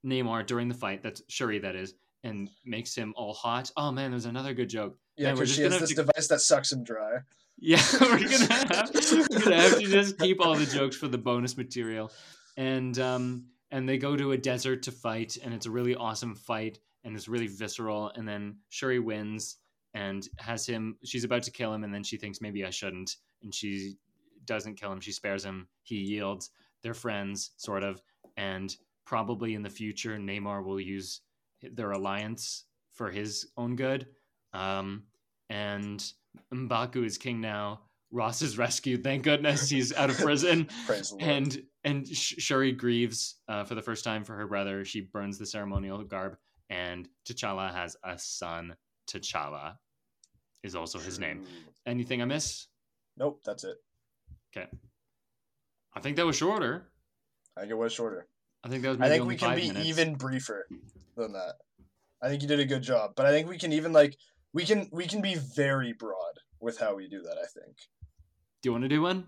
[0.06, 1.04] Namor during the fight.
[1.04, 3.72] That's Shuri, that is, and makes him all hot.
[3.76, 4.98] Oh man, there's another good joke.
[5.18, 5.96] Yeah, because she has this to...
[5.96, 7.20] device that sucks him dry.
[7.60, 11.18] Yeah, we're gonna, have, we're gonna have to just keep all the jokes for the
[11.18, 12.12] bonus material,
[12.58, 16.36] and um, and they go to a desert to fight, and it's a really awesome
[16.36, 18.12] fight, and it's really visceral.
[18.16, 19.58] And then Shuri wins,
[19.94, 20.98] and has him.
[21.04, 23.96] She's about to kill him, and then she thinks maybe I shouldn't, and she
[24.46, 25.02] doesn't kill him.
[25.02, 25.68] She spares him.
[25.84, 26.52] He yields.
[26.82, 28.02] They're friends, sort of,
[28.38, 28.74] and
[29.10, 31.22] probably in the future, Namor will use
[31.63, 34.06] their alliance for his own good.
[34.54, 35.06] Um,
[35.50, 36.00] and
[36.54, 37.82] Mbaku is king now.
[38.12, 39.04] Ross is rescued.
[39.04, 40.67] Thank goodness he's out of prison.
[40.86, 41.28] Praise the Lord.
[41.28, 44.86] and and Shuri grieves uh, for the first time for her brother.
[44.86, 46.38] She burns the ceremonial garb,
[46.69, 48.76] and T'Challa has a son.
[49.10, 49.76] T'Challa
[50.62, 51.45] is also his name.
[51.88, 52.67] Anything I miss?
[53.17, 53.78] Nope, that's it.
[54.56, 54.67] Okay.
[55.95, 56.89] I think that was shorter.
[57.58, 58.28] I think it was shorter.
[58.63, 59.88] I think that was I think only we can be minutes.
[59.88, 60.67] even briefer
[61.15, 61.56] than that.
[62.22, 64.17] I think you did a good job, but I think we can even like
[64.54, 67.38] we can we can be very broad with how we do that.
[67.38, 67.76] I think.
[68.62, 69.28] Do you want to do one?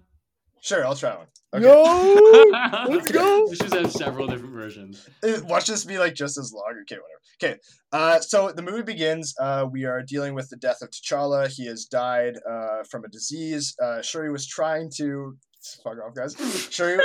[0.64, 1.26] Sure, I'll try one.
[1.54, 1.66] Okay.
[1.66, 3.48] No, let's go.
[3.50, 5.10] We should have several different versions.
[5.24, 6.64] Uh, Watch this be like just as long.
[6.84, 7.22] Okay, whatever.
[7.56, 7.60] Okay,
[7.92, 9.34] uh, so the movie begins.
[9.40, 11.48] Uh, we are dealing with the death of T'Challa.
[11.48, 13.76] He has died uh, from a disease.
[13.82, 15.36] Uh, Shuri was trying to
[15.84, 16.36] fuck off, guys.
[16.70, 17.00] Shuri,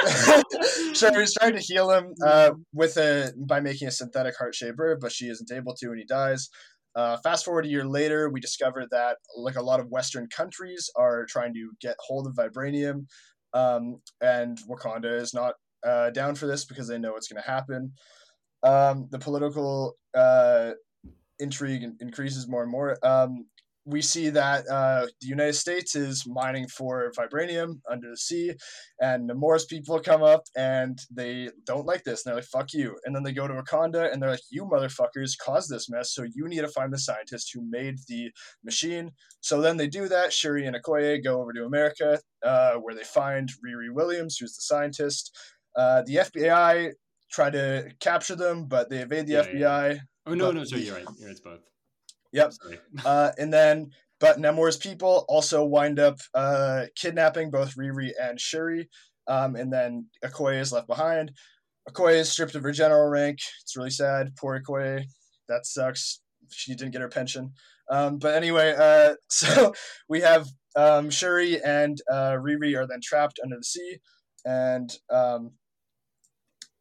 [0.94, 4.96] Shuri was trying to heal him uh, with a by making a synthetic heart shaper,
[5.00, 6.48] but she isn't able to, and he dies.
[6.94, 10.90] Uh, fast forward a year later, we discover that like a lot of Western countries
[10.96, 13.06] are trying to get hold of vibranium,
[13.52, 15.54] um, and Wakanda is not
[15.86, 17.92] uh, down for this because they know it's going to happen.
[18.62, 20.72] Um, the political uh,
[21.38, 22.96] intrigue increases more and more.
[23.02, 23.46] Um,
[23.88, 28.52] we see that uh, the United States is mining for vibranium under the sea,
[29.00, 32.24] and Namor's people come up and they don't like this.
[32.26, 32.98] And they're like, fuck you.
[33.04, 36.24] And then they go to Wakanda and they're like, you motherfuckers caused this mess, so
[36.24, 38.28] you need to find the scientist who made the
[38.64, 39.12] machine.
[39.40, 40.32] So then they do that.
[40.32, 44.62] Shuri and Okoye go over to America, uh, where they find Riri Williams, who's the
[44.62, 45.32] scientist.
[45.76, 46.90] Uh, the FBI
[47.30, 50.00] try to capture them, but they evade the Yeah, FBI.
[50.26, 51.04] Oh no, But- no, sorry, you're right.
[51.18, 51.30] You're right.
[51.30, 51.60] It's both.
[52.32, 52.52] Yep.
[53.04, 58.88] Uh, and then, but Namor's people also wind up uh, kidnapping both Riri and Shuri.
[59.28, 61.32] Um, and then Okoye is left behind.
[61.90, 63.38] Okoye is stripped of her general rank.
[63.62, 64.34] It's really sad.
[64.36, 65.04] Poor Okoye.
[65.48, 66.20] That sucks.
[66.50, 67.52] She didn't get her pension.
[67.90, 69.74] Um, but anyway, uh, so
[70.08, 73.98] we have um, Shuri and uh, Riri are then trapped under the sea.
[74.44, 75.52] And um,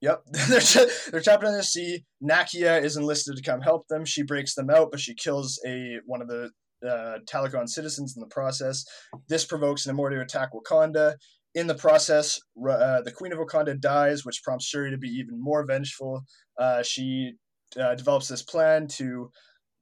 [0.06, 2.04] Yep, they're, tra- they're trapped under the sea.
[2.24, 4.06] Nakia is enlisted to come help them.
[4.06, 6.52] She breaks them out, but she kills a one of the
[6.88, 8.86] uh, Talokan citizens in the process.
[9.30, 11.16] This provokes Namor to attack Wakanda.
[11.56, 12.40] In the process,
[12.70, 16.22] uh, the Queen of Wakanda dies, which prompts Shuri to be even more vengeful.
[16.60, 17.34] Uh, she
[17.80, 19.32] uh, develops this plan to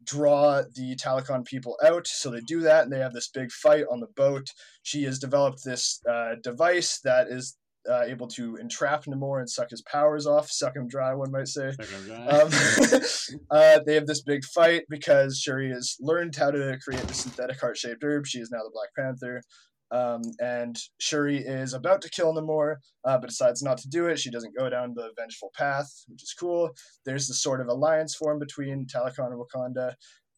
[0.06, 2.08] draw the Talokan people out.
[2.08, 4.48] So they do that, and they have this big fight on the boat.
[4.84, 7.58] She has developed this uh, device that is
[7.90, 11.48] uh, able to entrap Namor and suck his powers off, suck him dry, one might
[11.48, 11.72] say.
[12.28, 12.50] Um,
[13.52, 17.60] uh, they have this big fight because Shuri has learned how to create the synthetic
[17.60, 18.26] heart shaped herb.
[18.26, 19.42] She is now the Black Panther.
[19.92, 24.18] Um, and Shuri is about to kill Namor, uh, but decides not to do it.
[24.18, 26.72] She doesn't go down the vengeful path, which is cool.
[27.06, 29.94] There's this sort of alliance formed between Talokan and Wakanda.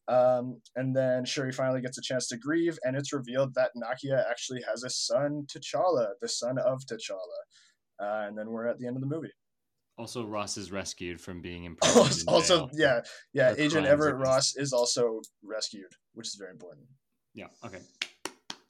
[0.08, 4.24] Um, and then Shuri finally gets a chance to grieve, and it's revealed that Nakia
[4.30, 7.18] actually has a son, T'Challa, the son of T'Challa.
[8.00, 9.32] Uh, and then we're at the end of the movie.
[9.98, 12.28] also, Ross is rescued from being imprisoned.
[12.28, 13.00] also, in yeah,
[13.34, 13.54] yeah.
[13.58, 16.86] Agent Everett Ross is also rescued, which is very important.
[17.34, 17.48] Yeah.
[17.66, 17.80] Okay.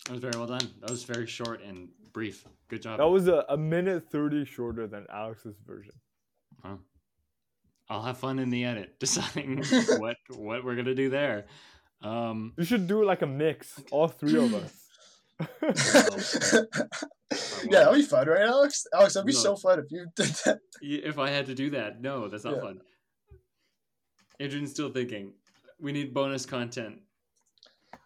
[0.06, 0.70] That was very well done.
[0.82, 2.46] That was very short and brief.
[2.70, 3.00] Good job.
[3.00, 5.94] That was a, a minute thirty shorter than Alex's version.
[6.64, 6.78] Huh.
[7.90, 9.64] I'll have fun in the edit deciding
[10.00, 11.46] what what we're gonna do there.
[12.02, 14.82] Um, You should do like a mix, all three of us.
[17.70, 18.86] yeah, that'd be fun, right, Alex?
[18.94, 19.40] Alex, that'd be No.
[19.40, 20.60] so fun if you did that.
[20.82, 22.62] if I had to do that, no, that's not Yeah.
[22.62, 22.82] fun.
[24.40, 25.34] Adrian's still thinking.
[25.80, 27.02] We need bonus content.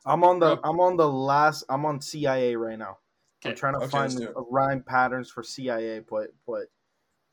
[0.06, 0.60] I'm on the Yep.
[0.64, 2.98] I'm on the last I'm on CIA right now.
[3.44, 3.60] I'm Okay.
[3.60, 4.34] trying to Okay, find let's do it.
[4.38, 6.68] a rhyme patterns for CIA, but but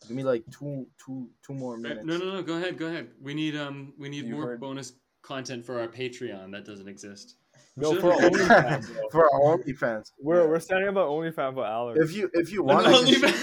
[0.02, 2.04] give me like two two two more Uh, minutes.
[2.04, 2.42] No, no, no.
[2.42, 2.76] Go ahead.
[2.78, 3.08] Go ahead.
[3.20, 6.88] We need um we need You more heard- bonus content for our Patreon that doesn't
[6.88, 7.36] exist.
[7.76, 8.92] No, Should for have- OnlyFans.
[8.94, 9.08] bro.
[9.10, 10.12] for our OnlyFans.
[10.20, 12.00] We're we're setting up an OnlyFans for Alex.
[12.00, 13.34] If you if you want, I can,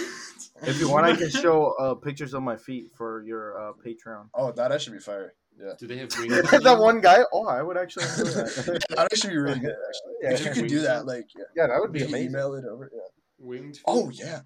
[0.70, 4.30] if you want, I can show uh, pictures of my feet for your uh, Patreon.
[4.34, 5.34] Oh, that should be fire.
[5.60, 6.50] Yeah, Do they have wings?
[6.50, 7.20] that one guy.
[7.32, 8.86] Oh, I would actually enjoy that.
[8.90, 9.76] that actually be really good.
[9.88, 10.32] Actually, Yeah.
[10.32, 12.30] if you could do that, like, yeah, yeah, that would be maybe amazing.
[12.32, 12.90] email it over.
[12.92, 13.02] Yeah.
[13.38, 13.76] Winged.
[13.76, 13.84] feet?
[13.86, 14.40] Oh yeah,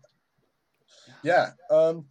[1.24, 1.52] yeah.
[1.70, 2.06] Um,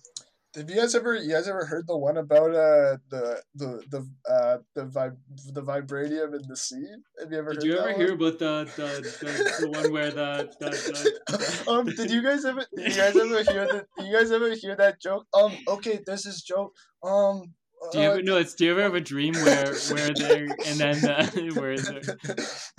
[0.57, 4.09] have you guys ever you guys ever heard the one about uh the the the
[4.31, 5.17] uh the vib
[5.53, 6.87] the vibranium in the sea?
[7.21, 8.01] Have you ever Did you ever one?
[8.01, 8.87] hear about the the,
[9.21, 13.17] the, the one where the, the, the um, did you guys ever did you guys
[13.17, 13.87] ever hear that?
[13.99, 15.27] You guys ever hear that joke?
[15.35, 16.73] Um, okay, there's this joke.
[17.03, 17.53] Um,
[17.93, 18.39] Do you ever no?
[18.39, 21.27] It's do you ever have a dream where where they're and then uh,
[21.61, 22.03] where they're,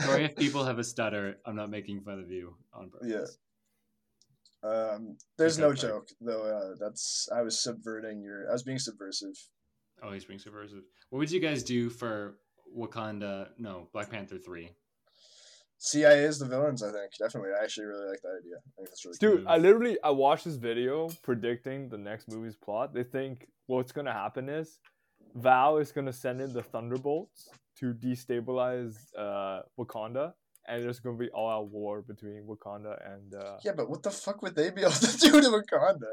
[0.02, 1.38] sorry if people have a stutter.
[1.46, 3.38] I'm not making fun of you on purpose.
[4.68, 4.96] Yeah.
[4.96, 5.78] Um, there's no fine.
[5.78, 6.44] joke though.
[6.44, 8.50] Uh, that's I was subverting your.
[8.50, 9.36] I was being subversive.
[10.04, 10.84] Oh, he's being subversive.
[11.10, 12.38] What would you guys do for
[12.78, 13.50] Wakanda?
[13.58, 14.72] No, Black Panther three.
[15.80, 16.82] CIA is the villains.
[16.82, 17.52] I think definitely.
[17.60, 18.56] I actually really like that idea.
[18.58, 19.48] I think that's really Dude, Move.
[19.48, 22.94] I literally I watched this video predicting the next movie's plot.
[22.94, 24.80] They think what's gonna happen is
[25.36, 27.50] Val is gonna send in the Thunderbolts
[27.80, 30.34] to destabilize uh, Wakanda,
[30.68, 34.12] and there's gonna be all out war between Wakanda and uh, Yeah, but what the
[34.12, 36.12] fuck would they be able to do to Wakanda?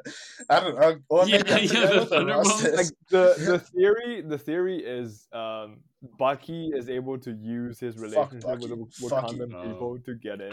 [0.49, 0.97] I don't know.
[1.09, 2.63] Well, Yeah, yeah, the about Thunderbolts.
[2.77, 5.81] Like the the theory the theory is um
[6.19, 8.91] Bucky is able to use his relationship with the Bucky.
[9.09, 9.73] Fuck Wakandan you.
[9.73, 10.53] people to get in.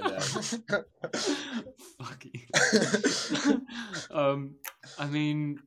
[0.00, 0.20] And then,
[2.00, 2.46] Fucky.
[4.10, 4.54] um,
[4.98, 5.60] I mean,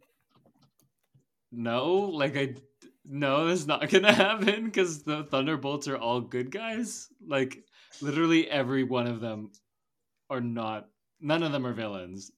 [1.52, 2.56] no, like I,
[3.06, 7.08] no, that's not gonna happen because the Thunderbolts are all good guys.
[7.26, 7.64] Like
[8.02, 9.52] literally every one of them
[10.30, 10.88] are not.
[11.20, 12.32] None of them are villains,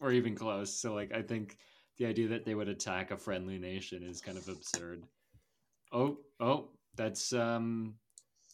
[0.00, 0.78] or even close.
[0.78, 1.56] So like, I think
[1.98, 5.04] the idea that they would attack a friendly nation is kind of absurd.
[5.92, 7.94] Oh, oh, that's um,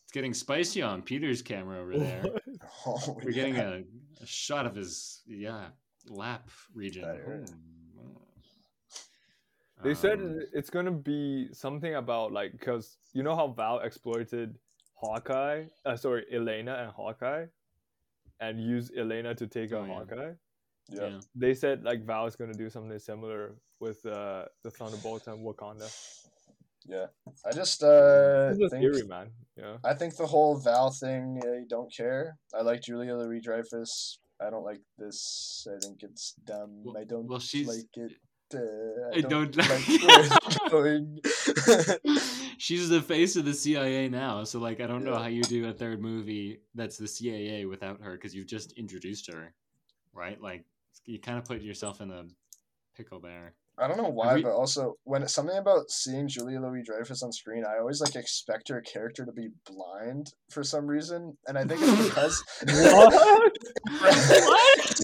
[0.03, 2.25] it's getting spicy on Peter's camera over there.
[2.87, 3.83] Oh, We're getting a,
[4.21, 5.67] a shot of his yeah
[6.09, 7.03] lap region.
[7.03, 7.47] That area.
[8.01, 8.23] Oh.
[9.83, 14.59] They said Um, it's gonna be something about like because you know how Val exploited
[15.01, 17.47] Hawkeye, uh, sorry Elena and Hawkeye,
[18.41, 19.95] and use Elena to take Oh, out yeah.
[19.95, 20.33] Hawkeye.
[20.89, 21.07] yeah.
[21.09, 21.21] yeah.
[21.35, 25.89] They said like Val is gonna do something similar with uh, the Thunderbolts and Wakanda.
[26.87, 27.07] Yeah.
[27.47, 29.31] I just uh This is a think theory, man.
[29.57, 29.77] Yeah.
[29.85, 32.39] I think the whole Val thing, I don't care.
[32.55, 34.19] I like Julia Louis Dreyfus.
[34.41, 35.67] I don't like this.
[35.71, 36.83] I think it's dumb.
[36.85, 38.13] Well- I don't well, she's- like it.
[38.55, 41.21] Uh, I don't like like- where it's going.
[42.59, 45.69] She's the face of the CIA now, so like I don't know how you do
[45.69, 49.55] a third movie that's the CIA without her because you've just introduced her,
[50.13, 50.41] right?
[50.41, 50.65] Like
[51.07, 52.25] you kind of put yourself in a
[52.97, 53.55] pickle there.
[53.81, 57.23] I don't know why, Every- but also when it's something about seeing Julia Louis Dreyfus
[57.23, 61.57] on screen, I always like expect her character to be blind for some reason, and
[61.57, 63.13] I think it's because What?
[63.93, 65.01] what?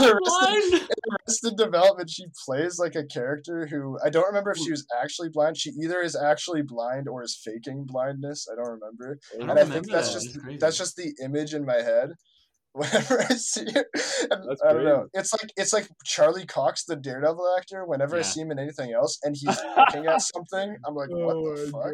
[0.00, 0.88] In the Blind?
[1.26, 5.28] Arrested Development, she plays like a character who I don't remember if she was actually
[5.30, 5.56] blind.
[5.56, 8.46] She either is actually blind or is faking blindness.
[8.50, 10.20] I don't remember, oh, I and don't I remember think that's that.
[10.20, 12.10] just That's that's just the image in my head.
[12.76, 13.86] Whenever I see her,
[14.30, 15.06] and I don't know.
[15.14, 17.86] It's like it's like Charlie Cox, the Daredevil actor.
[17.86, 21.36] Whenever I see him in anything else, and he's looking at something, I'm like, what
[21.36, 21.92] Oh the fuck?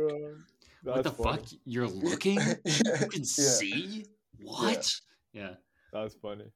[0.82, 1.36] What the funny.
[1.38, 1.46] fuck?
[1.64, 2.40] You're looking?
[2.40, 2.54] yeah.
[3.00, 4.06] You can see?
[4.42, 4.90] What?
[5.32, 5.50] Yeah.
[5.92, 6.46] That's funny.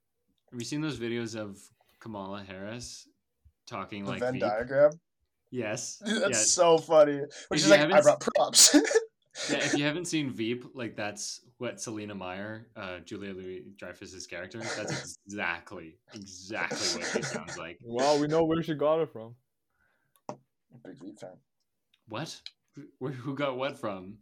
[0.57, 1.61] Have you seen those videos of
[2.01, 3.07] Kamala Harris
[3.67, 4.41] talking The like Venn Veep?
[4.41, 4.91] diagram.
[5.51, 6.03] Yes.
[6.03, 6.45] Dude, that's yeah.
[6.45, 7.19] so funny.
[7.19, 8.75] Which If she's you like, haven't I s- brought props.
[9.51, 14.27] yeah, if you haven't seen Veep, like that's what Selina Meyer, uh, Julia Louis Dreyfus's
[14.27, 17.79] character, that's exactly, exactly what she sounds like.
[17.83, 19.35] Well, we know where she got it from.
[20.87, 21.37] Big Veep fan.
[22.09, 22.35] What?
[22.99, 24.17] Who, who got what from?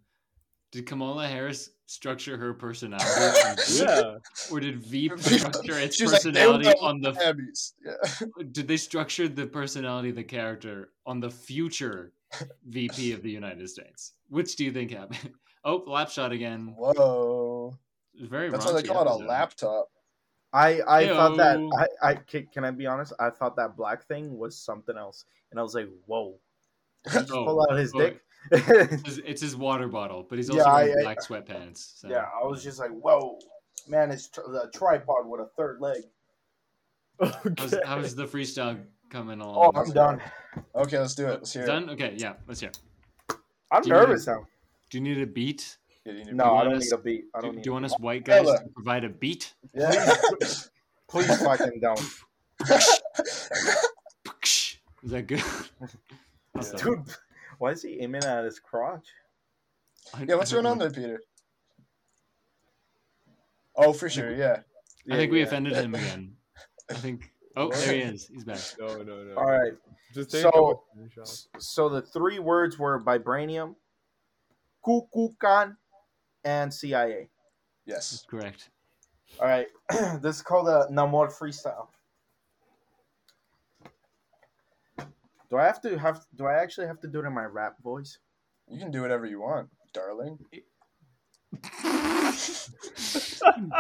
[0.74, 3.06] Did Kamala Harris structure her personality.
[3.84, 4.16] Yeah.
[4.50, 7.12] or did Veep structure its She was like, personality on the?
[7.12, 7.74] Abbeys.
[7.84, 8.26] Yeah.
[8.50, 12.12] Did they structure the personality of the character on the future
[12.68, 14.14] VP of the United States?
[14.28, 15.32] Which do you think happened?
[15.66, 16.74] Oh, lap shot again.
[16.76, 17.78] Whoa.
[18.20, 18.50] Very.
[18.50, 19.88] That's why they raunchy call it a laptop.
[20.52, 23.14] I I thought that I, I can, can I be honest?
[23.18, 26.38] I thought that black thing was something else, and I was like, "Whoa!"
[27.04, 28.20] Did he just Oh, pull out his oh, dick.
[28.52, 31.98] It's his, it's his water bottle, but he's also Yeah, wearing I- I- black sweatpants.
[32.00, 32.08] So.
[32.08, 33.38] yeah, I was just like, "Whoa,
[33.88, 36.02] man!" It's tr- the tripod with a third leg.
[37.20, 37.80] How's, Okay.
[37.86, 39.56] how's the freestyle coming along?
[39.56, 39.86] Oh, along?
[39.88, 40.20] I'm done.
[40.74, 41.30] Okay, let's do it.
[41.40, 41.66] Let's hear it.
[41.66, 41.90] Done?
[41.90, 42.70] Okay, yeah, let's hear.
[42.70, 43.36] it.
[43.70, 44.46] I'm Do nervous a- now.
[44.90, 45.78] Do you need a beat?
[46.04, 47.24] Yeah, you need- No, you I don't us- need a beat.
[47.34, 47.66] I Do, don't do need.
[47.66, 48.58] you want us white guys Ella.
[48.58, 49.54] to provide a beat?
[49.72, 49.90] Yeah.
[51.08, 52.00] Please fucking don't,
[54.42, 55.42] Is that good?
[56.56, 56.76] Awesome.
[56.78, 57.14] dude.
[57.58, 59.06] Why is he aiming at his crotch?
[60.26, 61.20] Yeah, what's I don't going on there, Peter?
[63.76, 64.58] Oh, for sure, yeah.
[65.10, 65.46] I think we Yeah, yeah.
[65.48, 66.36] offended him again.
[66.90, 67.30] I think.
[67.56, 68.26] Oh, there he is.
[68.32, 68.58] He's back.
[68.78, 69.34] No, no, no.
[69.36, 69.72] All right.
[70.12, 71.20] Just So- a couple screenshots.
[71.22, 73.74] S- So the three words were vibranium,
[74.84, 75.76] Kukulkan,
[76.44, 77.28] and CIA.
[77.86, 78.24] Yes.
[78.28, 78.70] Correct.
[79.40, 79.66] All right,
[80.22, 81.88] this is called a Namor freestyle.
[85.54, 86.20] Do I have to have?
[86.34, 88.18] Do I actually have to do it in my rap voice?
[88.66, 90.36] You can do whatever you want, darling.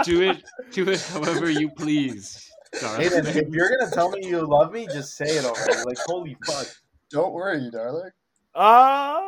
[0.04, 0.44] do it.
[0.70, 2.48] Do it however you please.
[2.80, 3.02] Dara.
[3.02, 5.82] Hayden, if you're gonna tell me you love me, just say it already.
[5.84, 6.68] Like holy fuck.
[7.10, 8.12] Don't worry, darling.
[8.54, 9.20] Ah,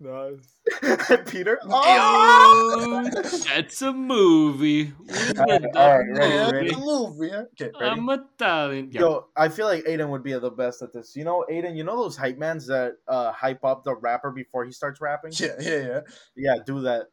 [0.00, 1.22] nice.
[1.26, 1.58] Peter.
[1.64, 3.08] Oh,
[3.46, 4.92] that's a movie.
[5.38, 6.70] All right, all right, ready, Yeah, ready?
[6.70, 7.32] the movie.
[7.32, 8.00] Okay, ready?
[8.00, 8.90] I'm Italian.
[8.92, 9.00] Yeah.
[9.02, 11.14] Yo, I feel like Aiden would be the best at this.
[11.16, 14.64] You know, Aiden, you know those hype mans that uh, hype up the rapper before
[14.64, 15.32] he starts rapping?
[15.34, 16.00] Yeah, yeah, yeah.
[16.36, 17.06] Yeah, do that.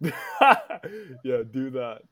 [1.24, 2.02] yeah, do that.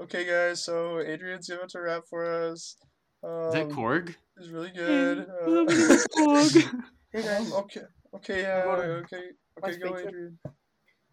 [0.00, 0.62] Okay, guys.
[0.64, 2.76] So Adrian's about to rap for us.
[3.24, 4.14] Um, Is that Korg?
[4.36, 5.26] It's really good.
[5.46, 6.82] Love Uh, Korg.
[7.12, 7.50] Hey guys.
[7.50, 7.80] um, okay,
[8.14, 9.16] okay, yeah, uh, Go okay,
[9.62, 9.78] okay.
[9.78, 10.08] Go, speaker.
[10.08, 10.38] Adrian.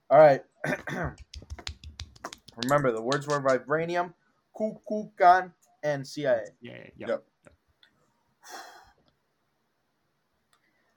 [0.10, 0.42] All right.
[2.64, 4.14] Remember, the words were vibranium,
[4.56, 6.46] Kukulkan, and CIA.
[6.62, 7.08] Yeah, yeah, yeah.
[7.08, 7.24] Yep.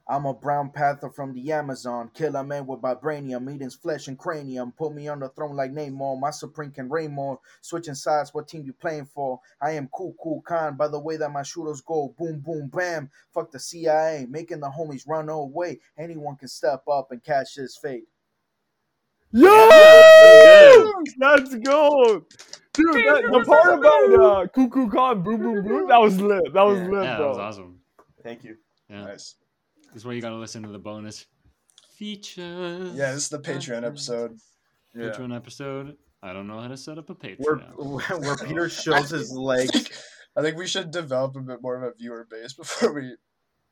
[0.08, 2.10] I'm a brown panther from the Amazon.
[2.14, 4.70] Kill a man with vibranium, eating flesh and cranium.
[4.72, 6.20] Put me on the throne like Namor.
[6.20, 7.40] My supreme can reign more.
[7.60, 9.40] Switching sides, what team you playing for?
[9.60, 10.76] I am cool, cool, Khan.
[10.76, 13.10] By the way that my shooters go, boom, boom, bam.
[13.34, 15.80] Fuck the CIA, making the homies run away.
[15.98, 18.04] Anyone can step up and catch this fate.
[19.32, 20.86] Yo, very
[21.18, 22.24] let's go,
[22.72, 22.94] dude.
[22.94, 26.54] That, the part about uh, Kukulkan, boom, boom, boom, that was lit.
[26.54, 27.80] That was Yeah, lit, Yeah, that was awesome.
[28.22, 28.56] Thank you.
[28.88, 29.04] Yeah.
[29.04, 29.34] Nice.
[29.96, 31.24] This is why you gotta listen to the bonus
[31.96, 32.92] features.
[32.94, 34.36] Yeah, this is the Patreon episode.
[34.94, 35.04] Yeah.
[35.04, 35.96] Patreon episode.
[36.22, 37.72] I don't know how to set up a Patreon.
[37.78, 39.88] Where, where Peter shows his legs.
[40.36, 43.14] I think we should develop a bit more of a viewer base before we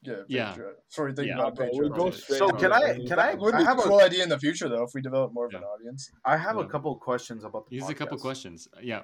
[0.02, 0.54] get Yeah.
[0.54, 0.72] Patreon.
[0.88, 1.34] Before we think Yeah.
[1.34, 1.70] about Bro, Patreon.
[1.74, 2.16] we'll go Okay.
[2.16, 2.72] straight So can.
[2.72, 4.70] I- can I- It would I be have a a- cool idea in the future
[4.70, 6.10] though if we develop more of an audience.
[6.24, 8.22] I have a couple of questions about the Here's a couple podcast.
[8.22, 8.66] questions.
[8.82, 9.02] Yeah.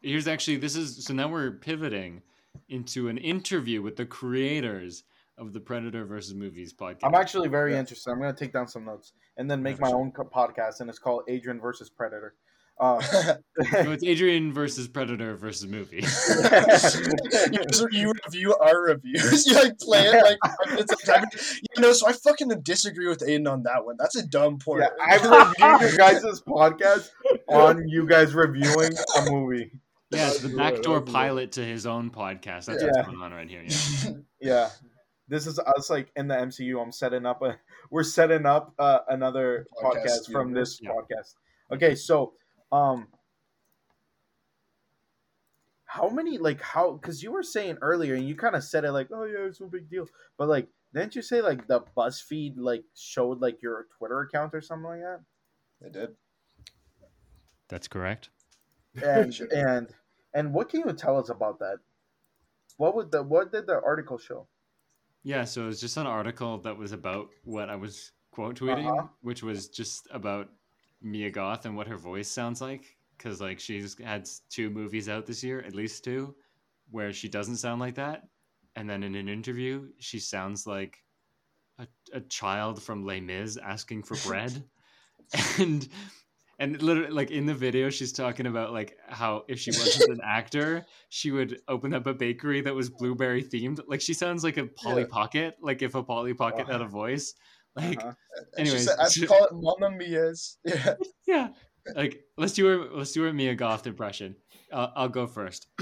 [0.00, 2.22] Here's actually this is so now we're pivoting
[2.70, 5.04] into an interview with the creators
[5.38, 6.98] of the Predator versus Movies podcast.
[7.04, 7.80] I'm actually very Yeah.
[7.80, 8.10] interested.
[8.10, 9.98] I'm going to take down some notes and then make Yeah, my sure.
[10.00, 12.34] own podcast, and it's called Adrian versus Predator.
[12.80, 13.36] Uh, so
[13.90, 15.96] it's Adrian versus Predator versus movie.
[15.96, 16.02] you,
[17.72, 19.46] just- you review our reviews.
[19.46, 20.38] You like play it like
[21.04, 21.28] five a.
[21.76, 23.96] You know, so I fucking disagree with Aiden on that one.
[23.98, 24.82] That's a dumb point.
[24.84, 27.10] yeah, I reviewed your guys' podcast
[27.48, 29.72] on you guys reviewing a movie.
[30.12, 32.66] yeah, it's the backdoor pilot to his own podcast.
[32.66, 32.90] That's Yeah.
[32.94, 33.64] what's going on right here.
[33.66, 34.10] Yeah.
[34.40, 34.70] Yeah,
[35.28, 36.82] this is us like in the MCU.
[36.82, 37.56] I'm setting up a.
[37.90, 41.06] We're setting up uh, another Podcast podcast from this universe.
[41.10, 41.74] podcast.
[41.74, 42.32] Okay, so
[42.72, 43.08] um,
[45.84, 46.92] how many like how?
[46.92, 49.60] Because you were saying earlier, and you kind of said it like, oh yeah, it's
[49.60, 50.06] no big deal,
[50.36, 50.68] but like.
[50.94, 55.00] Didn't you say like the BuzzFeed like showed like your Twitter account or something like
[55.00, 55.20] that?
[55.82, 56.16] They did.
[57.68, 58.30] That's correct.
[59.02, 59.88] and and
[60.32, 61.76] and what can you tell us about that?
[62.78, 64.46] What would the what did the article show?
[65.22, 68.90] Yeah, so it was just an article that was about what I was quote tweeting,
[68.90, 69.08] Uh-huh.
[69.20, 70.48] which was just about
[71.02, 72.96] Mia Goth and what her voice sounds like.
[73.16, 76.34] Because like she's had two movies out this year, at least two,
[76.90, 78.28] where she doesn't sound like that,
[78.76, 80.98] and then in an interview she sounds like
[81.80, 84.62] a, a child from Les Mis asking for bread,
[85.58, 85.88] and
[86.58, 90.20] and literally like in the video she's talking about like how if she wasn't an
[90.24, 94.56] actor she would open up a bakery that was blueberry themed like she sounds like
[94.56, 95.08] a polly Yeah.
[95.10, 97.34] pocket like if a polly pocket had a voice
[97.76, 98.12] like Uh-huh.
[98.56, 100.58] Anyways, I call it Mamma Mia's.
[100.64, 100.94] Yeah.
[101.26, 101.48] yeah
[101.94, 104.36] like let's do a let's do a mia goth impression
[104.72, 105.68] uh, i'll go first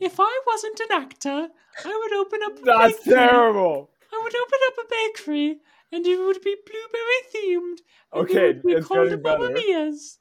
[0.00, 1.48] if i wasn't an actor
[1.84, 3.14] i would open up a That's bakery.
[3.14, 3.90] terrible.
[4.12, 5.60] i would open up a bakery
[5.92, 7.78] and it would be blueberry themed
[8.12, 9.54] and it Okay, would be it's called getting Mamma better.
[9.66, 10.18] Mia's.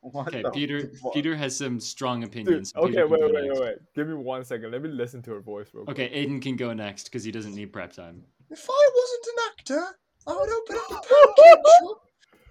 [0.00, 0.90] What Okay, Peter.
[1.02, 1.14] fuck?
[1.14, 2.72] Peter has some strong opinions.
[2.74, 3.76] so okay, Peter wait, wait, wait, wait.
[3.94, 4.70] Give me one second.
[4.70, 5.98] Let me listen to her voice real quick.
[5.98, 8.22] Okay, Aiden can go next because he doesn't need prep time.
[8.50, 12.02] If I wasn't an actor, I would open up a pancake shop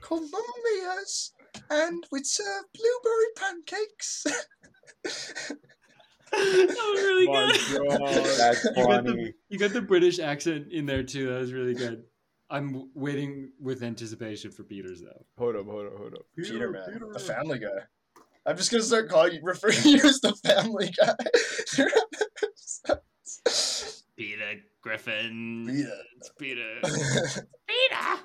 [0.01, 1.31] called Mamma Mia's,
[1.69, 4.23] and we'd serve blueberry pancakes.
[5.03, 5.57] that
[6.31, 7.87] was really My good.
[7.87, 8.25] God.
[8.37, 11.27] That's You got, the, you got the British accent in there too.
[11.29, 12.03] That was really good.
[12.53, 15.25] I'm waiting with anticipation for Peter's though.
[15.39, 16.21] Hold up, hold up, hold up.
[16.37, 17.67] Peter, man, the Family Guy.
[18.45, 21.15] I'm just gonna start calling you, referring to you as the Family Guy.
[24.15, 25.65] Peter Griffin.
[25.67, 25.97] Peter.
[26.17, 26.75] It's Peter.
[27.67, 28.21] Peter.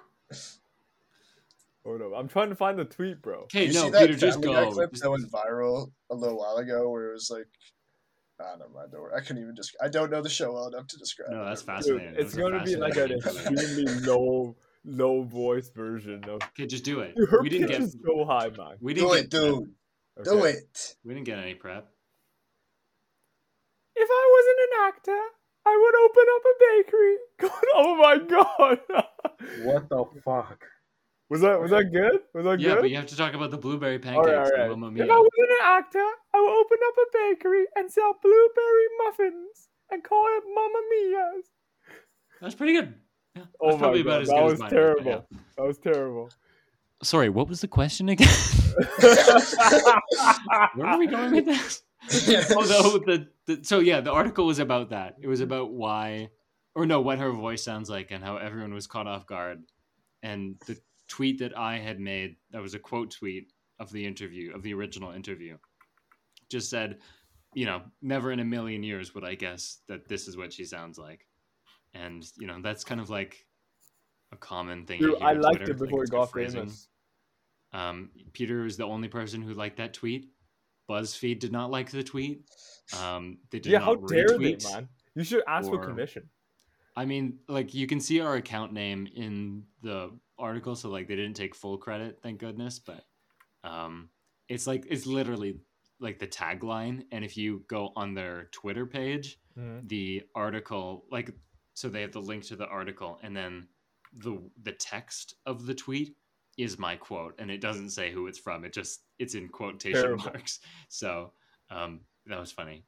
[1.87, 2.13] Hold up.
[2.15, 3.45] I'm trying to find the tweet, bro.
[3.45, 4.73] Okay, you no, see that Peter, just Family Guy go.
[4.73, 7.47] clip Just- that went viral a little while ago, where it was like,
[8.41, 10.69] I don't know, I don't, I couldn't even just, I don't know the show well
[10.69, 11.31] enough to describe.
[11.31, 11.47] No, it.
[11.47, 12.15] that's Dude, fascinating.
[12.17, 16.41] it's That was a gonna be like an extremely low, low voice version of.
[16.51, 17.15] Okay, just do it.
[17.17, 17.81] Dude, her We didn't get.
[17.83, 18.77] is so high, man.
[18.81, 19.71] We didn't Do get it, dude.
[20.25, 20.95] Do it.
[21.05, 21.89] We didn't get any prep.
[23.97, 25.21] If I wasn't an actor,
[25.67, 27.17] I would open up a bakery.
[27.41, 29.05] God, oh my god.
[29.65, 30.65] What the fuck?
[31.31, 32.21] Was that was that good?
[32.35, 32.81] Was that Yeah, good?
[32.83, 34.27] but you have to talk about the blueberry pancakes.
[34.27, 34.79] right, all and right.
[34.79, 38.87] Mamma If I wasn't an actor, I would open up a bakery and sell blueberry
[39.05, 39.69] muffins.
[39.91, 41.45] and call it Mamma Mia's.
[42.41, 42.95] That's pretty good.
[43.35, 44.71] Yeah, that's Oh my probably god, about as that good was as mine.
[44.71, 45.11] terrible.
[45.11, 45.21] yeah.
[45.57, 46.31] That was terrible.
[47.03, 48.29] Sorry, what was the question again?
[50.75, 51.83] Where are we going with this?
[52.57, 55.17] oh no, the, the so yeah, the article was about that.
[55.21, 56.31] It was about why,
[56.75, 59.63] or no, what her voice sounds like and how everyone was caught off guard.
[60.23, 64.55] And the tweet that I had made, that was a quote tweet of the interview,
[64.55, 65.57] of the original interview,
[66.49, 66.99] just said,
[67.55, 70.65] you know, never in a million years would I guess that this is what she
[70.65, 71.27] sounds like.
[71.95, 73.47] And you know, that's kind of like
[74.33, 75.01] a common thing.
[75.01, 76.89] Dude, I liked Twitter, it before he got famous.
[77.73, 80.31] Um, Peter was the only person who liked that tweet.
[80.89, 82.43] BuzzFeed did not like the tweet.
[83.03, 84.89] Um, they did Yeah, not how dare they, man?
[85.15, 86.29] You should ask for or- commission.
[86.99, 91.15] I mean, like you can see our account name in the article, so like they
[91.15, 92.81] didn't take full credit, thank goodness.
[92.81, 93.05] But
[93.63, 94.09] um,
[94.49, 95.61] it's like it's literally
[96.01, 99.89] like the tagline, and if you go on their Twitter page, Mhm.
[99.89, 101.31] the article like
[101.75, 103.69] so they have the link to the article, and then
[104.13, 106.17] the the text of the tweet
[106.57, 108.65] is my quote, and it doesn't say who it's from.
[108.65, 110.25] It just it's in quotation Terrible.
[110.25, 110.59] marks.
[110.89, 111.33] So
[111.71, 112.85] um, that was funny.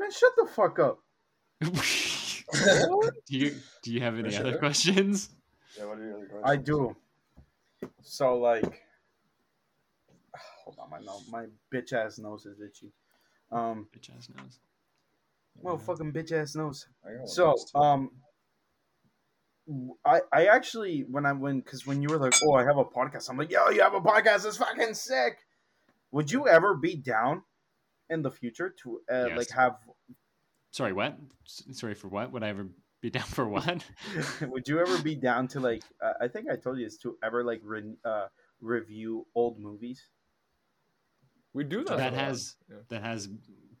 [0.00, 1.00] Man, shut the fuck up.
[1.60, 5.28] do you do you have any For other questions?
[5.78, 6.44] Yeah, what are your other questions?
[6.44, 6.96] I do.
[8.02, 8.82] So like,
[10.64, 12.92] hold on, my nose, my bitch ass nose is itchy.
[13.52, 14.58] Um, Bitch ass nose.
[15.60, 16.86] well, fucking bitch ass nose.
[17.04, 17.82] I got one So, next to it.
[17.84, 18.10] um,
[20.04, 22.84] I I actually when I when because when you were like, oh, I have a
[22.84, 25.38] podcast, I'm like, yo, you have a podcast, it's fucking sick.
[26.12, 27.42] Would you ever be down
[28.10, 29.38] in the future to uh, Yes.
[29.38, 29.78] like have?
[30.72, 31.16] Sorry, what?
[31.46, 32.30] Sorry for what?
[32.32, 32.66] Would I ever
[33.00, 33.84] be down for what?
[34.42, 35.82] would you ever be down to like?
[36.02, 38.26] Uh, I think I told you this to ever like re- uh,
[38.60, 40.06] review old movies.
[41.52, 41.96] We do that.
[41.98, 42.76] that has Yeah.
[42.88, 43.28] that has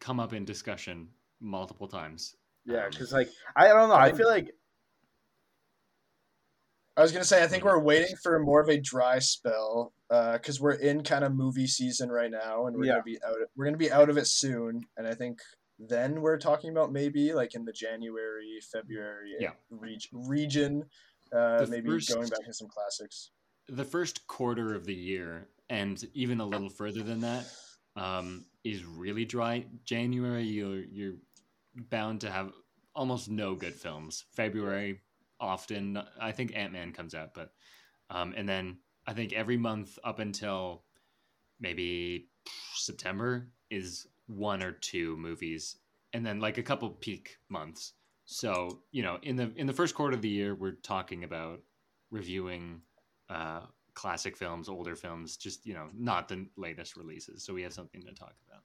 [0.00, 1.08] come up in discussion
[1.40, 2.34] multiple times.
[2.64, 4.50] Yeah, Um, because like I don't know, I I think- feel like
[6.96, 10.60] I was gonna say I think we're waiting for more of a dry spell because
[10.60, 12.92] we're in kind of movie season right now, and we're Yeah.
[12.94, 13.36] gonna be out.
[13.56, 15.40] We're gonna be out of it soon, and I think
[15.78, 19.52] then we're talking about maybe like in the January, February Yeah.
[19.70, 20.84] reg- region,
[21.32, 23.30] uh, maybe first- going back to some classics.
[23.68, 27.46] the first quarter of the year, and even a little further than that,
[27.94, 29.64] um, is really dry.
[29.84, 31.14] January, you're you're
[31.88, 32.52] bound to have
[32.96, 34.24] almost no good films.
[34.32, 35.00] February,
[35.40, 37.52] often, I think Ant Man comes out, but
[38.10, 40.84] um, and then I think every month up until
[41.60, 42.28] maybe
[42.74, 45.76] September is one or two movies,
[46.12, 47.94] and then like a couple peak months.
[48.24, 51.60] So you know, in the in the first quarter of the year, we're talking about
[52.10, 52.82] reviewing
[53.28, 53.62] uh,
[53.94, 57.44] classic films, older films, just you know, not the latest releases.
[57.44, 58.62] So we have something to talk about.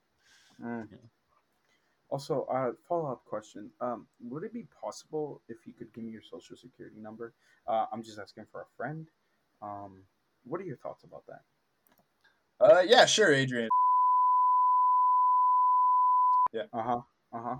[0.62, 0.88] Mm.
[0.90, 0.98] Yeah.
[2.10, 6.12] Also, uh, follow up question: um, Would it be possible if you could give me
[6.12, 7.32] your social security number?
[7.66, 9.06] Uh, I'm just asking for a friend.
[9.60, 10.02] Um,
[10.44, 11.42] what are your thoughts about that?
[12.60, 13.68] Uh, yeah, sure, Adrian.
[16.52, 16.62] Yeah.
[16.72, 17.00] Uh huh.
[17.32, 17.56] Uh huh.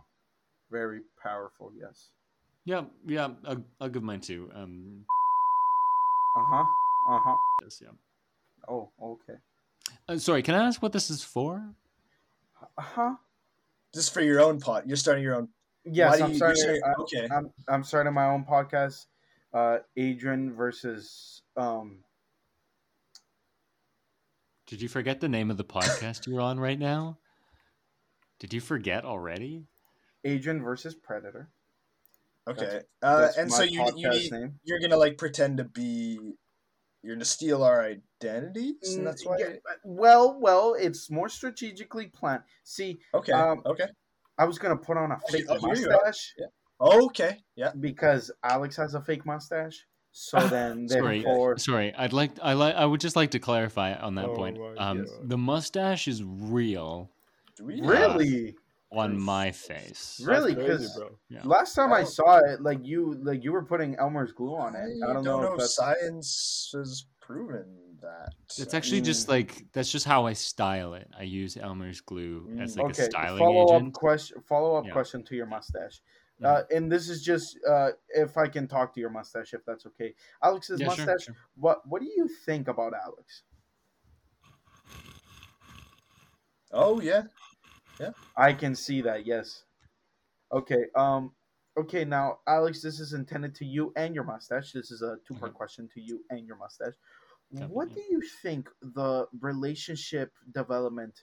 [0.70, 1.72] Very powerful.
[1.78, 2.10] Yes.
[2.64, 4.50] Yeah, yeah, I'll, I'll give mine too.
[4.54, 5.04] Um,
[6.36, 6.64] Uh huh.
[7.06, 7.36] Uh huh.
[7.62, 7.90] yes, yeah.
[8.68, 9.38] Oh, okay.
[10.08, 11.62] Uh, sorry, can I ask what this is for?
[12.78, 13.14] Uh huh.
[13.96, 15.48] Just for your own pot, you're starting your own.
[15.84, 16.62] Yes, I'm you- starting.
[16.62, 17.28] you're starting- I- okay.
[17.34, 19.06] I'm I'm starting my own podcast.
[19.54, 22.04] Uh, Adrian versus um.
[24.66, 27.18] Did you forget the name of the podcast you're on right now?
[28.38, 29.64] Did you forget already?
[30.24, 31.48] Adrian versus Predator.
[32.48, 32.64] Okay.
[32.66, 34.60] That's- uh, That's and so you you need, name.
[34.64, 36.34] you're gonna like pretend to be
[37.06, 42.06] you're gonna steal our identities and that's why Mm, Yeah, well, well, it's more strategically
[42.08, 42.42] planned.
[42.64, 43.86] See, okay um, okay
[44.38, 45.92] I was gonna put on a fake oh, here you are.
[46.04, 46.34] mustache
[46.80, 49.86] okay yeah because Alex has a fake mustache.
[50.10, 51.94] So then, Sorry, therefore, sorry.
[51.94, 54.58] I'd like I like I would just like to clarify on that Oh point.
[54.78, 57.10] Um, the mustache is real
[57.56, 58.56] Do we really,
[58.92, 60.20] on my face.
[60.24, 60.54] Really?
[60.54, 61.18] crazy, 'Cause- bro.
[61.28, 61.40] Yeah.
[61.44, 64.74] last time I I saw it, like you, like you were putting Elmer's glue on
[64.76, 65.02] it.
[65.06, 69.30] I don't, know, if science has proven that It's actually just Mm.
[69.30, 71.08] like that's just how I style it.
[71.18, 74.40] I use Elmer's glue as Mm, like okay, a styling follow up question.
[74.42, 74.92] Follow up Yeah.
[74.92, 76.02] question to your mustache.
[76.40, 76.46] Mhm.
[76.46, 79.86] Uh, and this is just uh, if I can talk to your mustache, if that's
[79.86, 80.14] okay.
[80.42, 81.24] Alex's Yeah, sure, mustache.
[81.26, 81.36] sure.
[81.56, 83.42] What What do you think about Alex?
[86.72, 87.22] oh yeah
[88.36, 89.26] I can see that.
[89.26, 89.64] Yes.
[90.52, 90.86] Okay.
[90.94, 91.32] Um.
[91.78, 92.04] Okay.
[92.04, 94.72] Now, Alex, this is intended to you and your mustache.
[94.72, 95.56] This is a two-part Mhm.
[95.56, 96.94] question to you and your mustache.
[97.54, 101.22] Copy, what do you think the relationship development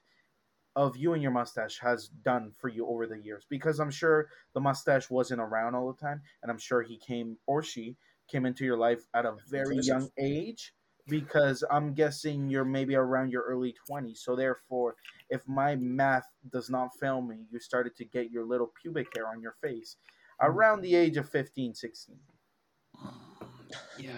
[0.76, 3.45] of you and your mustache has done for you over the years?
[3.49, 7.38] Because I'm sure the mustache wasn't around all the time, and I'm sure he came
[7.45, 7.97] or she
[8.28, 10.74] came into your life at a very young age.
[11.08, 14.20] Because I'm guessing you're maybe around your early 20s.
[14.20, 14.95] So, therefore,
[15.30, 19.28] if my math does not fail me, you started to get your little pubic hair
[19.28, 19.97] on your face
[20.41, 22.16] around the age of 15, 16.
[23.97, 24.14] Yeah.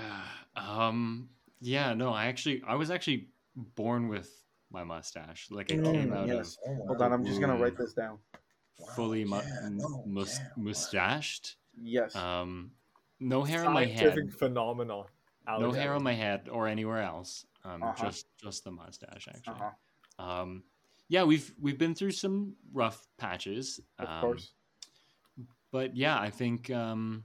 [0.55, 1.29] Um.
[1.61, 1.93] Yeah.
[1.93, 2.11] No.
[2.13, 4.29] I actually, I was actually born with
[4.71, 5.47] my mustache.
[5.49, 6.57] Like it Mm, came out yes.
[6.67, 8.19] Oh, Hold on, I'm just going to write this down.
[8.79, 11.55] of fully mu- yeah, m- no, mus- yeah, mustached.
[11.81, 12.15] Yes.
[12.15, 12.71] Um.
[13.19, 14.13] No hair on my head.
[14.13, 14.38] Scientific
[15.45, 15.73] phenomenon.
[15.75, 17.45] No hair on my head or anywhere else.
[17.63, 17.83] Um.
[17.83, 18.05] Uh-huh.
[18.05, 19.55] Just just the mustache actually.
[19.55, 20.23] uh-huh.
[20.25, 20.63] Um.
[21.07, 23.79] Yeah, we've we've been through some rough patches.
[23.99, 24.53] Of um, course.
[25.71, 27.23] but yeah, I think um,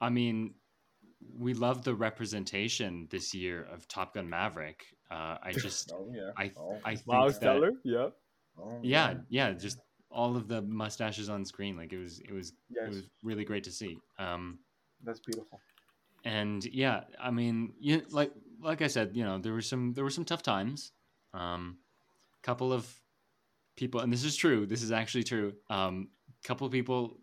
[0.00, 0.54] I mean
[1.38, 4.84] we love the representation this year of Top Gun Maverick.
[5.10, 6.30] Uh, I just Oh yeah.
[6.36, 8.08] I oh, I think Miles that, Teller, yeah.
[8.58, 9.78] oh, yeah yeah just
[10.10, 12.86] all of the mustaches on screen like it was it was Yes.
[12.86, 13.98] it was really great to see.
[14.18, 14.58] Um,
[15.04, 15.60] That's beautiful.
[16.26, 20.04] And yeah, I mean, you, like like I said, you know, there were some there
[20.04, 20.92] were some tough times.
[21.32, 21.78] Um,
[22.42, 22.88] couple of
[23.76, 24.66] people, and this is true.
[24.66, 25.54] This is actually true.
[25.70, 26.08] Um,
[26.44, 27.18] couple of people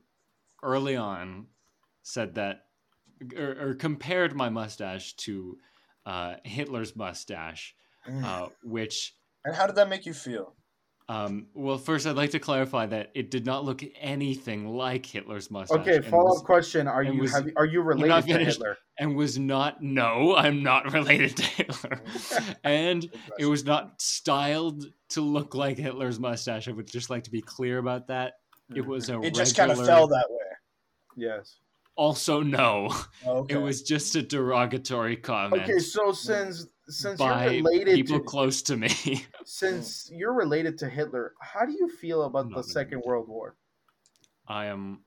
[0.62, 1.48] early on
[2.04, 2.66] said that
[3.38, 5.58] or, or compared my mustache to
[6.06, 7.76] uh, Hitler's mustache,
[8.08, 8.24] Mm.
[8.24, 9.16] uh, which.
[9.46, 10.56] and how did that make you feel?
[11.10, 15.52] Um, well, first, I'd like to clarify that it did not look anything like Hitler's
[15.52, 15.80] mustache.
[15.80, 18.38] Okay, follow up question: Are you was- have, are you related to.
[18.40, 18.78] Hitler?
[19.00, 22.00] and was not no i'm not related to hitler
[22.64, 27.32] and it was not styled to look like hitler's mustache i would just like to
[27.32, 28.34] be clear about that
[28.76, 30.38] it was a It just kind of fell that way.
[31.18, 31.58] Yes.
[31.96, 32.94] also no
[33.26, 33.56] Okay.
[33.56, 38.24] it was just a derogatory comment Okay, so since since by you're related people to
[38.26, 42.64] close to me since you're related to Hitler, how do you feel about Not the
[42.64, 43.08] Second related.
[43.08, 43.56] World War?
[44.48, 45.00] i am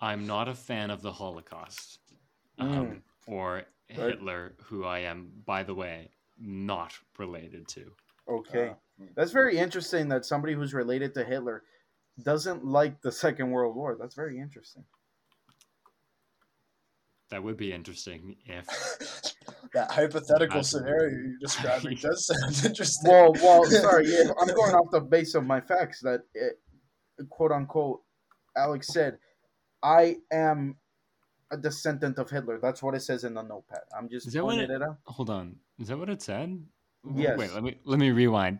[0.00, 2.00] i'm not a fan of the holocaust
[2.58, 3.00] um, Mm.
[3.26, 7.90] or hitler who i am by the way not related to
[8.30, 10.06] Okay, Uh, that's very interesting.
[10.10, 11.62] That somebody who's related to Hitler
[12.22, 13.96] doesn't like the Second World War.
[13.98, 14.84] That's very interesting.
[17.30, 18.66] that would be interesting if
[19.74, 23.10] that hypothetical scenario you're describing does sound interesting.
[23.10, 26.58] Well, well, sorry, yeah, I'm going off the base of my facts that it,
[27.30, 28.02] quote unquote,
[28.56, 29.18] Alex said,
[29.82, 30.76] "I am
[31.50, 33.80] a descendant of Hitler." That's what it says in the notepad.
[33.96, 34.98] I'm just Is that what pointing it- it out.
[35.04, 35.56] Hold on.
[35.78, 36.62] Is that what it said?
[37.14, 37.38] Yes.
[37.38, 38.58] Wait, let me let me rewind.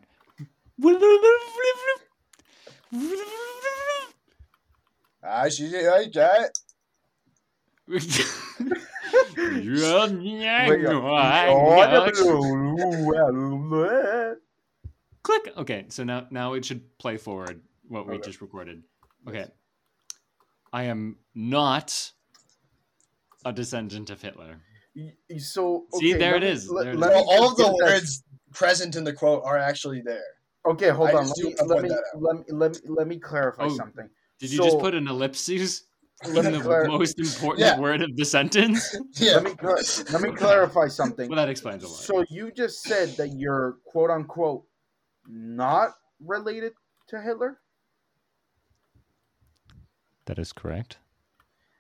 [5.23, 6.51] Ah, she like got
[15.23, 15.53] Click.
[15.57, 18.23] Okay, so now now it should play forward what we Okay.
[18.29, 18.83] just recorded.
[19.27, 19.47] Okay.
[20.73, 22.13] I am not
[23.45, 24.61] a descendant of Hitler.
[24.95, 27.17] Y- y- So See, there let it let- there it let is.
[27.17, 28.23] me all of the get that- words
[28.53, 30.25] present in the quote are actually there.
[30.67, 31.27] Okay, hold I on.
[31.29, 34.09] Let me let me, let me let me let me clarify Oh, something.
[34.39, 35.88] Did you just put an ellipses in Let me
[36.25, 37.79] the clar- most important Yeah.
[37.79, 38.97] word of the sentence?
[39.15, 39.35] Yeah.
[39.35, 39.79] Let me clar-
[40.13, 41.29] let me clarify something.
[41.29, 41.97] Well, that explains a lot.
[41.97, 44.65] So you just said that you're quote unquote
[45.29, 45.91] not
[46.21, 46.73] related
[47.09, 47.61] to Hitler.
[50.27, 50.99] that is correct.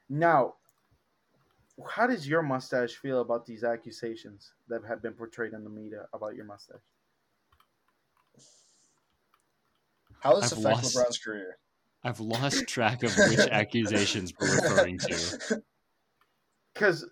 [0.08, 0.54] Now,
[1.86, 6.06] how does your mustache feel about these accusations that have been portrayed in the media
[6.14, 6.80] about your mustache?
[10.20, 11.58] How does this I've affect lost- LeBron's career?
[12.04, 15.62] I've lost track of which accusations we're referring to.
[16.74, 17.04] Because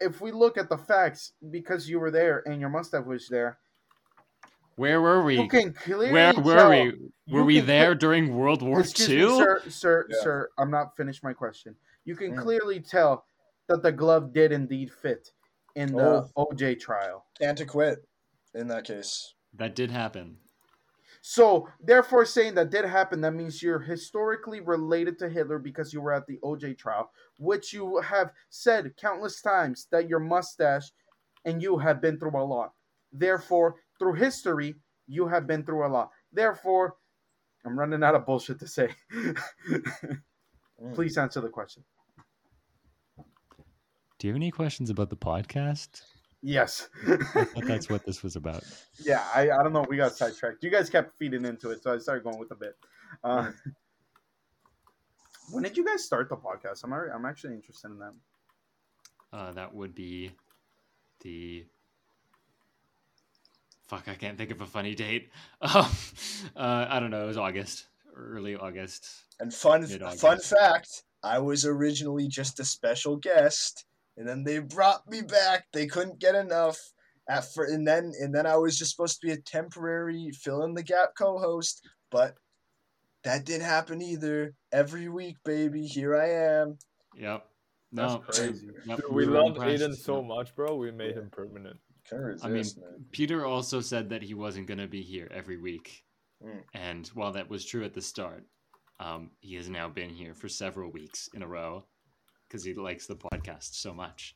[0.00, 3.58] if we look at the facts, because you were there and your mustache was there,
[4.76, 5.40] Where were we?
[5.40, 6.92] you can clearly Where were tell- we?
[7.28, 9.28] Were we can there during World War Excuse me, II?
[9.38, 10.16] sir, sir, Yeah.
[10.22, 10.48] sir.
[10.58, 11.74] I'm not finished my question.
[12.04, 12.42] You can Mm.
[12.42, 13.24] clearly tell
[13.68, 15.30] that the glove did indeed fit
[15.74, 16.46] in the Oh.
[16.52, 17.24] OJ trial.
[17.40, 18.06] And to quit
[18.54, 19.34] in that case.
[19.54, 20.36] That did happen.
[21.28, 26.00] So, therefore, saying that did happen, that means you're historically related to Hitler because you
[26.00, 27.10] were at the OJ trial,
[27.40, 30.92] which you have said countless times that your mustache
[31.44, 32.74] and you have been through a lot.
[33.12, 34.76] Therefore, through history,
[35.08, 36.10] you have been through a lot.
[36.32, 36.94] Therefore,
[37.64, 38.90] I'm running out of bullshit to say.
[40.78, 40.94] Mm.
[40.94, 41.82] Please answer the question.
[44.18, 46.02] Do you have any questions about the podcast?
[46.42, 46.88] Yes.
[47.06, 48.64] I thought that's what this was about.
[49.04, 49.84] yeah, I, I don't know.
[49.88, 50.62] We got sidetracked.
[50.62, 52.76] You guys kept feeding into it, so I started going with a bit.
[53.24, 53.50] Uh,
[55.50, 56.84] when did you guys start the podcast?
[56.84, 58.12] I'm already, I'm actually interested in that.
[59.32, 60.30] Uh, that would be
[61.22, 61.64] the
[63.86, 65.30] fuck, I can't think of a funny date.
[65.60, 65.86] Um,
[66.54, 67.24] uh, I don't know.
[67.24, 69.08] It was August, early August.
[69.40, 70.20] And fun Mid-August.
[70.20, 73.84] fun fact, I was originally just a special guest,
[74.16, 75.66] and then they brought me back.
[75.72, 76.78] They couldn't get enough.
[77.28, 80.62] At fir- and then and then I was just supposed to be a temporary fill
[80.62, 82.36] in the gap co-host, but
[83.24, 84.54] that didn't happen either.
[84.72, 86.78] Every week, baby, here I am.
[87.16, 87.44] Yep.
[87.92, 88.68] That's No, crazy.
[88.84, 89.82] Yep, Dude, we were loved impressed.
[89.82, 90.24] Aiden so Yep.
[90.26, 90.76] much, bro.
[90.76, 91.78] We made him permanent.
[92.12, 93.04] Resist, I mean, man.
[93.10, 96.04] Peter also said that he wasn't going to be here every week.
[96.40, 96.62] Mm.
[96.74, 98.44] And while that was true at the start,
[99.00, 101.84] um, he has now been here for several weeks in a row
[102.48, 104.34] because he likes the podcast so much.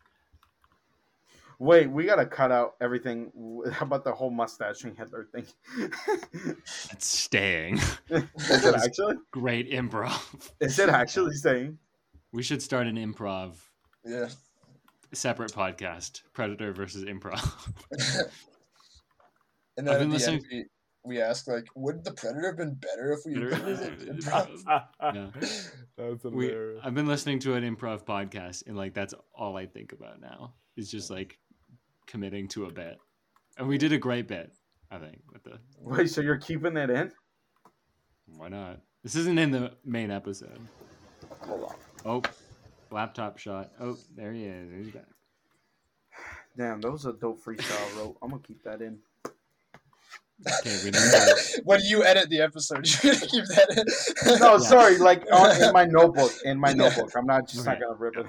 [1.58, 3.30] Wait, we gotta cut out everything.
[3.72, 5.44] How about the whole mustaching Hitler thing?
[6.92, 7.78] It's staying.
[8.08, 9.16] Is it actually?
[9.30, 10.50] Great improv.
[10.60, 11.78] Is it actually staying?
[12.32, 13.56] We should start an improv
[14.04, 14.28] Yeah.
[15.12, 17.42] separate podcast Predator versus improv.
[19.76, 20.64] and I've been listening- end,
[21.04, 24.64] we, we asked like, would the Predator have been better if we Better- improv.
[24.64, 24.84] improv?
[25.14, 25.26] Yeah.
[25.96, 26.54] That's we.
[26.82, 30.54] I've been listening to an improv podcast and like that's all I think about now.
[30.76, 31.38] Is just like
[32.06, 32.96] committing to a bit.
[33.58, 34.52] And we did a great bit,
[34.90, 37.12] I think, with the Wait, so you're keeping that in?
[38.36, 38.80] why not?
[39.02, 40.58] This isn't in the main episode.
[41.42, 41.74] Hold on.
[42.06, 42.22] Oh,
[42.90, 43.72] laptop shot.
[43.80, 44.70] Oh, there he is.
[44.86, 45.04] He's back.
[46.56, 48.16] Damn, that was a dope freestyle wrote.
[48.22, 48.98] I'm gonna keep that in.
[50.60, 54.38] Okay, we didn't when you edit the episode, you keep that in.
[54.40, 54.58] No, Yeah.
[54.72, 56.32] sorry, like on, in my notebook.
[56.44, 57.10] In my notebook.
[57.16, 57.78] I'm not just Okay.
[57.78, 58.26] not gonna rip it.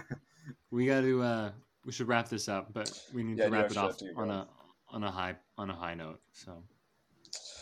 [0.72, 1.51] we got to uh
[1.86, 4.47] we should wrap this up, but we need Yeah, to wrap it off on a
[4.89, 6.20] on a high on a high note.
[6.34, 6.64] So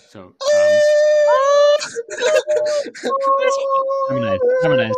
[0.10, 0.80] so um
[4.10, 4.94] Harmonize, harmonize.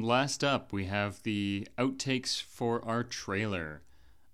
[0.00, 3.82] And last up, we have the outtakes for our trailer.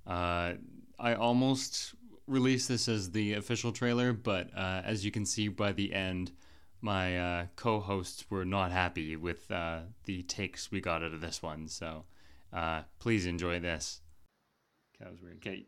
[0.06, 0.52] Uh,
[0.96, 1.92] I almost
[2.28, 6.30] released this as the official trailer, but uh, as you can see by the end,
[6.80, 11.20] my uh, co hosts were not happy with uh, the takes we got out of
[11.20, 11.66] this one.
[11.66, 12.04] So
[12.52, 14.02] uh, please enjoy this.
[15.00, 15.38] Weird.
[15.38, 15.66] Okay.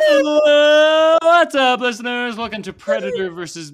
[0.00, 2.34] Hello, what's up, listeners?
[2.34, 3.72] Welcome to Predator versus.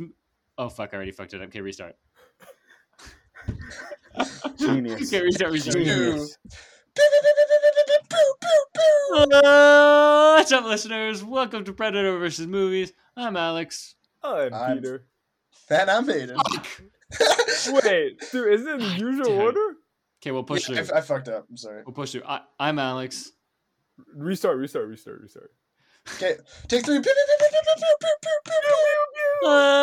[0.56, 0.90] Oh fuck!
[0.92, 1.48] I already fucked it up.
[1.48, 1.96] Okay, restart.
[4.56, 5.12] Genius.
[5.12, 5.50] okay, restart.
[5.52, 5.76] Restart.
[5.76, 6.38] Genius.
[9.16, 11.24] Uh, what's up, listeners?
[11.24, 12.92] Welcome to Predator versus Movies.
[13.16, 13.96] I'm Alex.
[14.22, 15.06] I'm I'm- Peter.
[15.70, 16.36] Man, I'm Aiden.
[17.84, 19.40] Wait, dude, is it in the usual Damn.
[19.40, 19.74] order?
[20.22, 20.96] Okay, we'll push I, through.
[20.96, 21.46] I fucked up.
[21.50, 21.82] I'm sorry.
[21.84, 22.24] We'll push through.
[22.28, 23.32] I, I'm Alex.
[24.14, 25.50] Restart, restart, restart, restart.
[26.16, 26.36] Okay,
[26.68, 27.00] take three.
[29.42, 29.73] Hello, uh,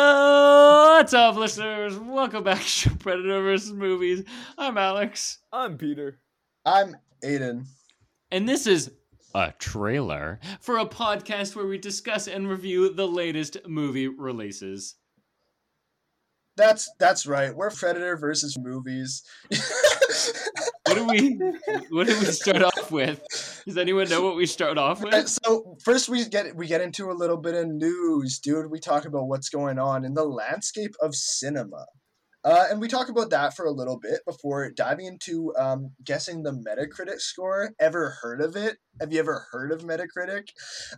[1.02, 1.98] what's up, listeners?
[1.98, 4.22] Welcome back to Predator versus Movies.
[4.56, 5.38] I'm Alex.
[5.52, 6.20] I'm Peter.
[6.64, 6.94] I'm
[7.24, 7.64] Aiden.
[8.30, 8.92] And this is
[9.34, 14.94] a trailer for a podcast where we discuss and review the latest movie releases.
[16.56, 17.54] That's that's right.
[17.54, 19.22] We're Predator versus movies.
[20.86, 21.38] What do we
[21.90, 23.22] what do we start off with?
[23.66, 25.28] Does anyone know what we start off with?
[25.28, 28.70] so first we get we get into a little bit of news, dude.
[28.70, 31.86] We talk about what's going on in the landscape of cinema.
[32.44, 36.42] Uh, and we talk about that for a little bit before diving into um, guessing
[36.42, 37.70] the Metacritic score.
[37.78, 38.78] Ever heard of it?
[39.00, 40.48] Have you ever heard of Metacritic?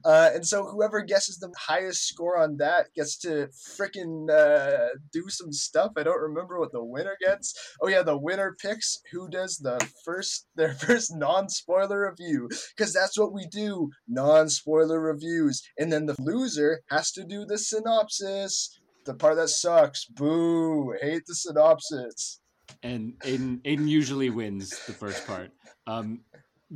[0.05, 5.25] Uh, and so whoever guesses the highest score on that gets to frickin' uh, do
[5.29, 5.93] some stuff.
[5.97, 7.55] I don't remember what the winner gets.
[7.81, 13.19] Oh yeah, the winner picks who does the first their first non-spoiler review because that's
[13.19, 19.15] what we do non-spoiler reviews and then the loser has to do the synopsis the
[19.15, 22.41] part that sucks boo hate the synopsis
[22.83, 25.51] And Aiden Aiden usually wins the first part.
[25.87, 26.21] Um,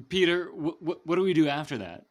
[0.09, 2.05] Peter, wh- wh- what do we do after that?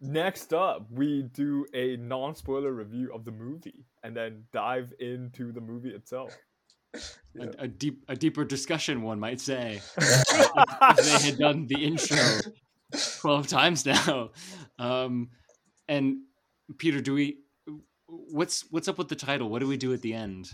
[0.00, 5.60] Next up, we do a non-spoiler review of the movie, and then dive into the
[5.60, 6.36] movie itself.
[7.34, 7.46] Yeah.
[7.58, 9.80] A, a deep a deeper discussion, one might say.
[9.98, 12.18] if they had done the intro
[13.20, 14.30] 12 times now.
[14.78, 15.30] Um,
[15.88, 16.18] and
[16.78, 17.38] Peter, do we
[18.30, 19.48] what's what's up with the title?
[19.48, 20.52] What do we do at the end?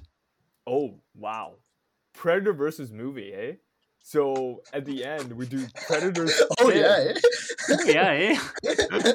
[0.66, 1.54] Oh wow,
[2.14, 3.52] Predator versus movie, eh?
[4.06, 6.38] So at the end, we do Predators.
[6.60, 7.86] oh picks.
[7.86, 8.38] yeah eh?
[8.64, 9.10] Yeah, eh?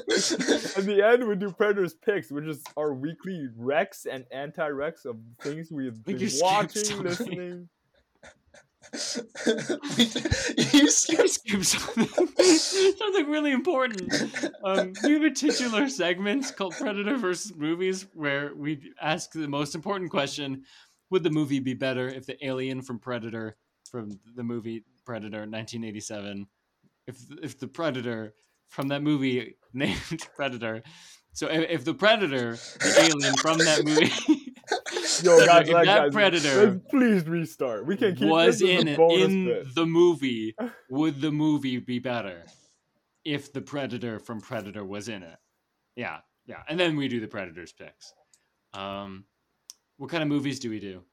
[0.78, 5.18] At the end, we do Predators picks, which is our weekly Rex and anti-Rex of
[5.42, 7.70] things we have been watching, listening.
[10.74, 12.06] You skipped something,
[12.98, 14.14] something really important.
[14.64, 19.76] Um, we have a titular segment called Predator versus Movies where we ask the most
[19.76, 20.64] important question
[21.10, 23.58] would the movie be better if the alien from Predator
[23.90, 26.48] from the movie Predator 1987
[27.08, 28.34] if if the Predator
[28.68, 30.84] from that movie named Predator
[31.34, 34.39] so if, if the Predator the alien from that movie
[35.24, 37.86] Yo, guys, if that guys, Predator please restart.
[37.86, 39.76] We can keep was this as in a bonus in bit.
[39.76, 40.56] the movie
[40.90, 42.44] would the movie be better
[43.26, 45.38] if the Predator from Predator was in it
[45.96, 48.14] yeah yeah and then we do the Predators picks
[48.74, 49.26] um
[49.98, 51.04] what kind of movies do we do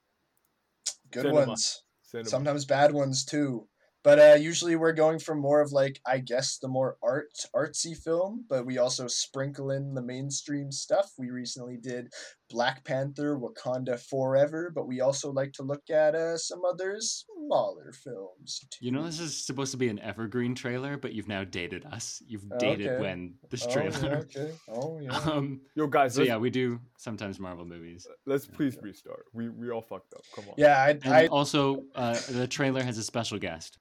[1.10, 1.46] Good Cinema.
[1.46, 1.82] ones.
[2.02, 2.28] Cinema.
[2.28, 3.68] Sometimes bad ones too.
[4.02, 7.96] But uh, usually we're going for more of like I guess the more art artsy
[7.96, 11.12] film, but we also sprinkle in the mainstream stuff.
[11.18, 12.12] We recently did
[12.48, 17.92] Black Panther, Wakanda Forever, but we also like to look at uh, some other smaller
[17.92, 18.60] films.
[18.70, 18.84] Too.
[18.86, 22.22] You know, this is supposed to be an evergreen trailer, but you've now dated us.
[22.26, 23.00] You've dated Okay.
[23.02, 23.98] when this Oh, trailer.
[24.00, 24.52] yeah, okay.
[24.68, 25.10] Oh yeah.
[25.18, 28.06] Um, Yo, guys, so yeah, we do sometimes Marvel movies.
[28.26, 29.26] let's please restart.
[29.32, 30.22] We we all fucked up.
[30.34, 30.54] Come on.
[30.56, 33.78] Yeah, I, And I also, uh, the trailer has a special guest.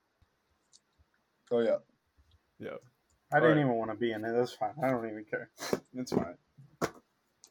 [1.51, 1.77] oh yeah.
[2.59, 2.69] Yeah.
[3.33, 3.65] I didn't Alright.
[3.65, 4.31] even want to be in it.
[4.33, 4.73] That's fine.
[4.83, 5.49] I don't even care.
[5.93, 6.35] It's fine.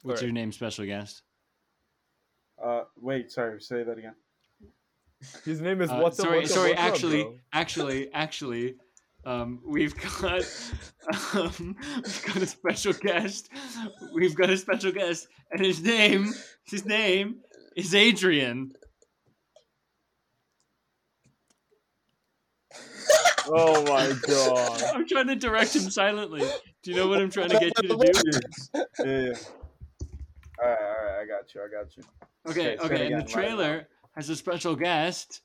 [0.05, 0.23] What's Alright.
[0.25, 1.23] your name, special guest?
[2.63, 3.59] Uh, wait, sorry.
[3.63, 4.15] Say that again.
[5.47, 6.71] His name is Uh, what's up, sorry, what's sorry.
[6.73, 7.39] what's actually, bro?
[7.55, 8.75] actually, actually,
[9.25, 10.45] um, we've got
[11.35, 11.75] um,
[12.05, 13.49] we've got a special guest.
[14.13, 16.35] We've got a special guest, and his name,
[16.67, 17.37] his name
[17.75, 18.73] is Adrian.
[23.47, 24.83] Oh my god.
[24.95, 26.41] I'm trying to direct him silently.
[26.83, 28.41] Do you know what I'm trying to get you to do?
[29.05, 29.33] Yeah, yeah.
[30.63, 31.23] All right, all right.
[31.23, 31.61] I got you.
[31.63, 32.03] I got you.
[32.49, 33.07] Okay, Okay, okay.
[33.07, 35.41] And the loud trailer has a special guest,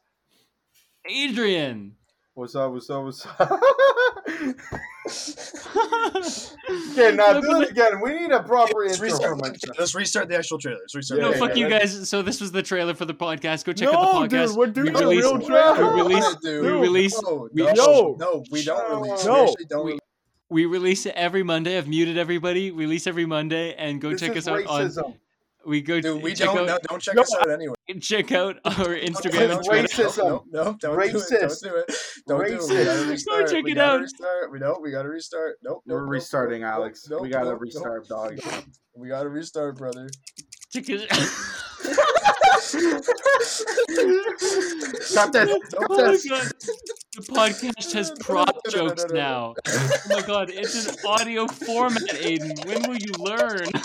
[1.09, 1.95] Adrian.
[2.35, 2.71] What's up?
[2.71, 3.03] What's up?
[3.03, 3.39] What's up?
[6.91, 7.99] okay, now do it again.
[8.01, 10.79] We need a proper Let's intro restart, let's restart the actual trailer.
[10.79, 11.19] Let's restart.
[11.19, 11.67] Yeah, No, the yeah, fuck trailer.
[11.67, 11.79] you yeah.
[11.79, 12.09] guys.
[12.09, 13.65] So this was the trailer for the podcast.
[13.65, 14.47] Go check no, out the podcast.
[14.49, 15.95] dude, we're doing we a release, real trailer.
[15.95, 16.63] we release, dude.
[16.63, 18.19] we release, No, We no, don't.
[18.19, 19.25] no, we don't release.
[19.25, 19.55] No.
[19.57, 19.98] We don't We- release.
[20.49, 21.77] We release it every Monday.
[21.77, 22.71] I've muted everybody.
[22.71, 25.15] Release every Monday and go This check is us out on.
[25.65, 26.59] We go Dude, we check don't.
[26.59, 27.21] out No, don't check No.
[27.21, 27.75] us out anyway.
[28.01, 29.87] check out our Instagram and Twitter.
[29.89, 30.17] Racism.
[30.17, 31.29] No, no, don't Racist.
[31.29, 31.41] do it.
[31.41, 31.95] Don't do it.
[32.27, 32.49] Don't do it.
[32.49, 32.85] We Racist.
[32.85, 33.51] gotta Go restart.
[33.51, 34.01] check we it gotta out.
[34.01, 34.51] Restart.
[34.51, 34.79] We know.
[34.81, 35.57] We gotta restart.
[35.61, 35.83] Nope.
[35.85, 37.07] We're nope, nope, restarting, nope, Alex.
[37.09, 37.61] nope, we gotta nope, nope.
[37.61, 38.39] restart, dog.
[38.95, 40.09] We gotta restart, brother.
[40.71, 41.09] Check it-
[45.13, 45.49] Cut this.
[45.49, 46.51] Cut Oh my god.
[47.15, 49.55] The podcast has prop jokes now.
[49.67, 52.65] Oh my god, it's an audio format, Aiden.
[52.65, 53.67] When will you learn?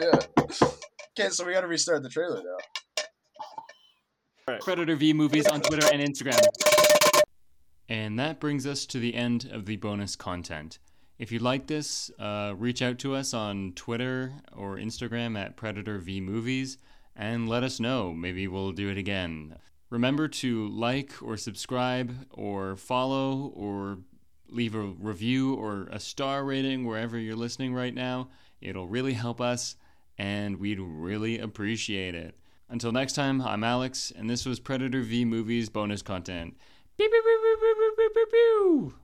[0.00, 0.20] Yeah.
[1.18, 2.40] Okay, so we gotta restart the trailer
[4.46, 4.56] now.
[4.60, 6.40] Predator V movies on Twitter and Instagram.
[7.88, 10.78] And that brings us to the end of the bonus content.
[11.18, 15.98] If you like this, uh, reach out to us on Twitter or Instagram at Predator
[15.98, 16.78] V Movies
[17.16, 18.12] and let us know.
[18.12, 19.56] Maybe we'll do it again.
[19.90, 23.98] Remember to like or subscribe or follow or
[24.48, 28.28] leave a review or a star rating wherever you're listening right now.
[28.60, 29.74] It'll really help us
[30.18, 32.36] and we'd really appreciate it.
[32.68, 36.56] Until next time, I'm Alex, and this was Predator V Movies bonus content.
[36.96, 37.24] Beep, beep,
[38.14, 38.92] beep,